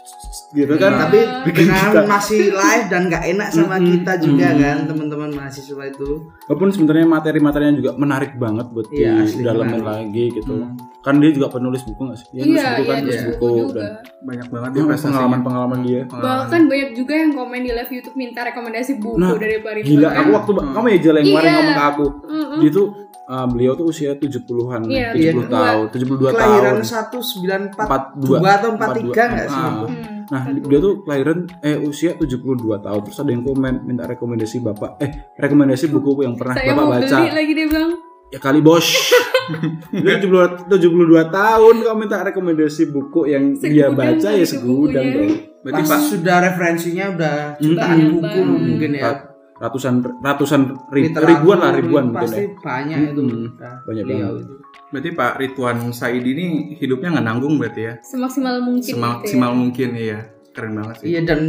gitu 0.49 0.73
kan. 0.75 0.91
Tapi 1.01 1.19
bikin 1.45 1.67
kita 1.67 2.03
masih 2.05 2.51
live 2.51 2.85
dan 2.87 3.07
nggak 3.07 3.23
enak 3.29 3.47
sama 3.49 3.75
kita 3.77 4.13
juga 4.17 4.47
kan 4.51 4.77
teman-teman 4.83 5.29
mahasiswa 5.33 5.83
itu. 5.85 6.09
Walaupun 6.45 6.69
sebenarnya 6.69 7.03
materi-materinya 7.05 7.73
juga 7.73 7.91
menarik 7.93 8.35
banget 8.35 8.67
buat 8.67 8.87
Iya, 8.89 9.21
asli 9.21 9.39
didalamin 9.39 9.67
menarik. 9.73 9.85
lagi 9.85 10.25
gitu 10.33 10.53
kan 11.01 11.17
dia 11.17 11.29
juga 11.29 11.49
penulis 11.49 11.81
buku 11.81 12.01
nggak 12.03 12.13
sih 12.15 12.27
dia 12.31 12.41
Iya, 12.43 12.65
buku 12.71 12.83
kan 12.83 12.95
iya, 12.95 13.01
nulis 13.01 13.01
nulis 13.01 13.25
buku 13.27 13.41
buku 13.43 13.59
juga. 13.63 13.73
dan 13.75 13.91
banyak 14.21 14.47
banget 14.47 14.69
dia 14.71 14.83
pengalaman-pengalaman 15.01 15.79
dia 15.81 16.01
Bahkan 16.05 16.61
banyak 16.63 16.89
juga 16.93 17.13
yang 17.15 17.31
komen 17.31 17.59
di 17.59 17.71
live 17.71 17.91
YouTube 17.91 18.15
minta 18.15 18.39
rekomendasi 18.43 18.91
buku 18.97 19.17
Nah, 19.17 19.33
dari 19.33 19.57
Pak 19.57 19.71
Ridwan. 19.75 19.87
gila 19.87 20.07
kan? 20.07 20.17
aku 20.17 20.29
waktu 20.31 20.51
kamu 20.71 20.87
ya 20.87 20.99
jalan 21.01 21.19
yang 21.19 21.27
kemarin 21.27 21.41
Iya. 21.43 21.55
ngomong 21.55 21.73
ke 21.73 21.83
aku 21.87 22.05
Mm-mm. 22.23 22.59
dia 22.59 22.69
tuh 22.71 22.87
uh, 23.23 23.45
beliau 23.47 23.73
tuh 23.73 23.85
usia 23.87 24.11
70-an 24.13 24.81
Iya, 24.83 25.07
70 25.11 25.17
iya. 25.17 25.31
tahun 25.47 25.85
72 25.89 25.97
tahun 25.97 26.31
kelahiran 26.31 26.75
1942 26.79 27.81
42 27.81 28.45
atau 28.51 28.69
43 28.71 29.31
nggak 29.31 29.47
sih 29.47 29.57
Ah. 29.57 29.71
Hmm. 29.81 30.19
Nah, 30.31 30.47
dia 30.47 30.79
tuh 30.79 31.03
kelahiran 31.03 31.43
eh 31.59 31.75
usia 31.77 32.15
72 32.15 32.39
tahun. 32.79 32.99
Terus 33.03 33.19
ada 33.19 33.27
yang 33.29 33.43
komen 33.43 33.83
minta 33.83 34.07
rekomendasi 34.07 34.63
Bapak 34.63 34.95
eh 34.99 35.11
rekomendasi 35.35 35.91
buku 35.91 36.23
yang 36.23 36.39
pernah 36.39 36.55
Saya 36.55 36.71
Bapak 36.71 36.79
mau 36.81 36.95
baca. 36.95 37.03
beli 37.17 37.31
lagi 37.33 37.51
dia 37.51 37.65
bilang. 37.67 37.91
Ya 38.31 38.39
kali 38.39 38.63
bos. 38.63 38.87
dia 39.93 40.15
72, 40.17 40.67
72 40.67 40.81
tahun 41.29 41.75
kamu 41.81 41.97
minta 41.97 42.17
rekomendasi 42.21 42.83
buku 42.87 43.21
yang 43.27 43.53
dia 43.53 43.87
Segudang 43.87 43.93
baca 43.93 44.29
ya 44.29 44.45
segudang 44.45 45.05
dong. 45.07 45.31
berarti 45.61 45.81
Pas 45.81 45.89
pak 45.89 45.99
sudah 46.03 46.37
referensinya 46.41 47.05
udah 47.11 47.35
jutaan 47.57 47.89
Banyak 47.91 48.09
buku 48.11 48.25
banget. 48.41 48.61
mungkin 48.65 48.91
ya 48.93 49.11
Ratusan 49.57 49.93
ratusan 50.17 50.61
ri- 50.89 51.13
ribuan 51.13 51.57
lah 51.57 51.69
ribuan 51.71 52.09
mungkin 52.09 52.25
pasti 52.25 52.41
ya. 52.41 52.57
banyak 52.57 52.97
itu. 53.07 53.21
Nah, 53.53 53.75
Banyak 53.79 54.03
beliau 54.03 54.17
banget. 54.27 54.41
itu. 54.41 54.53
berarti 54.89 55.09
Pak 55.13 55.31
Ridwan 55.37 55.77
Said 55.91 56.25
ini 56.25 56.45
hidupnya 56.75 57.09
nggak 57.11 57.25
nanggung 57.25 57.55
berarti 57.55 57.81
ya 57.81 57.93
Semaksimal 58.01 58.57
mungkin 58.59 58.81
gitu 58.81 58.89
ya. 58.89 58.95
semaksimal 58.97 59.51
mungkin 59.53 59.89
iya 59.93 60.19
keren 60.51 60.73
banget 60.75 60.95
sih 60.97 61.05
Iya 61.07 61.21
dan 61.23 61.41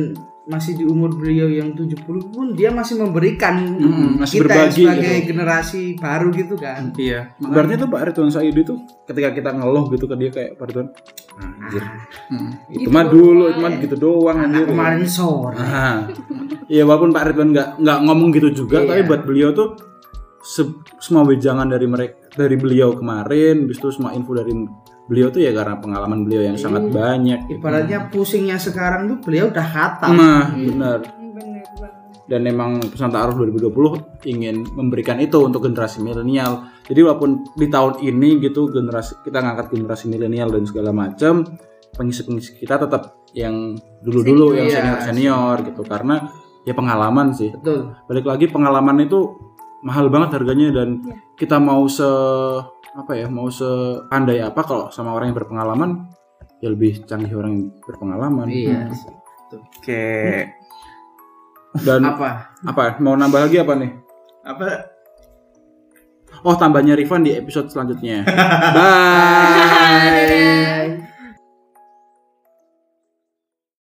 masih 0.45 0.75
di 0.75 0.83
umur 0.83 1.13
beliau 1.13 1.47
yang 1.47 1.71
70 1.71 2.03
pun 2.29 2.51
dia 2.51 2.69
masih 2.69 2.99
memberikan 2.99 3.63
Mm-mm, 3.73 4.19
masih 4.19 4.43
kita 4.43 4.51
berbagi 4.51 4.83
sebagai 4.83 5.15
gitu. 5.15 5.27
generasi 5.29 5.83
baru 5.95 6.29
gitu 6.31 6.55
kan. 6.57 6.91
iya 6.97 7.31
Berarti 7.39 7.75
tuh 7.77 7.87
Pak 7.87 8.01
Ridwan 8.09 8.27
Said 8.29 8.51
itu 8.53 8.75
ketika 9.05 9.31
kita 9.31 9.51
ngeluh 9.53 9.87
gitu 9.89 10.05
ke 10.05 10.15
dia 10.17 10.31
kayak 10.31 10.51
Pak 10.57 10.67
Ridwan 10.67 10.89
anjir. 11.33 11.83
Hmm. 12.29 12.51
Itu 12.69 12.89
mah 12.89 13.07
dulu, 13.07 13.45
itu 13.49 13.61
mah 13.61 13.73
gitu 13.77 13.95
doang 13.97 14.35
Anak 14.37 14.47
anjir. 14.53 14.67
kemarin 14.69 15.05
sore. 15.05 15.55
Nah, 15.55 16.11
ya 16.67 16.83
walaupun 16.83 17.11
Pak 17.11 17.23
Ridwan 17.25 17.49
nggak 17.51 17.69
nggak 17.79 17.99
ngomong 18.03 18.29
gitu 18.33 18.49
juga, 18.57 18.77
Iya. 18.79 18.89
tapi 18.89 19.01
buat 19.07 19.23
beliau 19.23 19.51
tuh 19.53 19.69
se- 20.39 20.75
semua 20.99 21.23
wejangan 21.23 21.67
dari 21.67 21.87
mereka 21.87 22.19
dari 22.33 22.57
beliau 22.57 22.93
kemarin, 22.93 23.65
bis 23.65 23.77
itu 23.77 23.89
semua 23.91 24.11
info 24.11 24.33
dari 24.33 24.51
beliau 25.13 25.29
tuh 25.29 25.39
ya 25.39 25.53
karena 25.53 25.77
pengalaman 25.77 26.25
beliau 26.25 26.41
yang 26.43 26.57
sangat 26.57 26.83
Iya. 26.83 26.93
banyak. 26.95 27.41
gitu. 27.47 27.61
Ibaratnya 27.61 27.99
pusingnya 28.09 28.57
sekarang 28.57 29.07
tuh 29.07 29.19
beliau 29.21 29.47
udah 29.47 29.67
khatam. 29.67 30.11
Nah, 30.11 30.45
benar. 30.51 30.99
Hmm, 31.05 31.31
Bener 31.31 31.65
banget. 31.75 31.93
dan 32.25 32.41
emang 32.47 32.81
pesan 32.81 33.11
Ta'aruf 33.11 33.37
2020 33.37 34.01
ingin 34.25 34.65
memberikan 34.71 35.21
itu 35.21 35.37
untuk 35.39 35.61
generasi 35.63 36.01
milenial. 36.01 36.65
Jadi 36.83 37.01
walaupun 37.01 37.31
di 37.53 37.69
tahun 37.69 38.01
ini 38.01 38.41
gitu 38.41 38.67
generasi 38.67 39.21
kita 39.21 39.39
ngangkat 39.39 39.69
generasi 39.71 40.09
milenial 40.09 40.49
dan 40.49 40.65
segala 40.65 40.91
macam, 40.91 41.45
pengisi-pengisi 41.93 42.57
kita 42.57 42.81
tetap 42.81 43.21
yang 43.33 43.77
dulu-dulu 44.01 44.53
yang 44.55 44.65
Senior. 44.67 44.97
senior-senior 44.99 45.57
gitu 45.67 45.83
karena 45.83 46.33
ya 46.63 46.73
pengalaman 46.73 47.31
sih. 47.31 47.51
betul 47.51 47.93
Balik 48.03 48.25
lagi 48.25 48.47
pengalaman 48.47 48.97
itu 49.03 49.19
mahal 49.83 50.09
banget 50.09 50.37
harganya 50.37 50.73
dan 50.73 50.89
Iya. 51.03 51.17
kita 51.37 51.57
mau 51.59 51.85
se 51.87 52.07
apa 52.93 53.13
ya, 53.17 53.27
mau 53.29 53.49
sepandai 53.49 54.45
apa 54.45 54.61
kalau 54.65 54.93
sama 54.93 55.17
orang 55.17 55.33
yang 55.33 55.39
berpengalaman 55.39 56.13
ya 56.63 56.69
lebih 56.71 57.03
canggih 57.09 57.35
orang 57.35 57.53
yang 57.57 57.67
berpengalaman. 57.83 58.47
iya 58.49 58.87
Oke. 59.53 60.49
Dan 61.83 62.05
apa 62.05 62.53
apa 62.65 63.01
mau 63.01 63.17
nambah 63.17 63.49
lagi 63.49 63.61
apa 63.61 63.75
nih? 63.77 63.91
Apa? 64.45 64.93
Oh 66.43 66.57
tambahnya 66.57 66.97
Rifan 66.97 67.25
di 67.25 67.37
episode 67.37 67.69
selanjutnya. 67.69 68.25
Bye. 68.77 70.03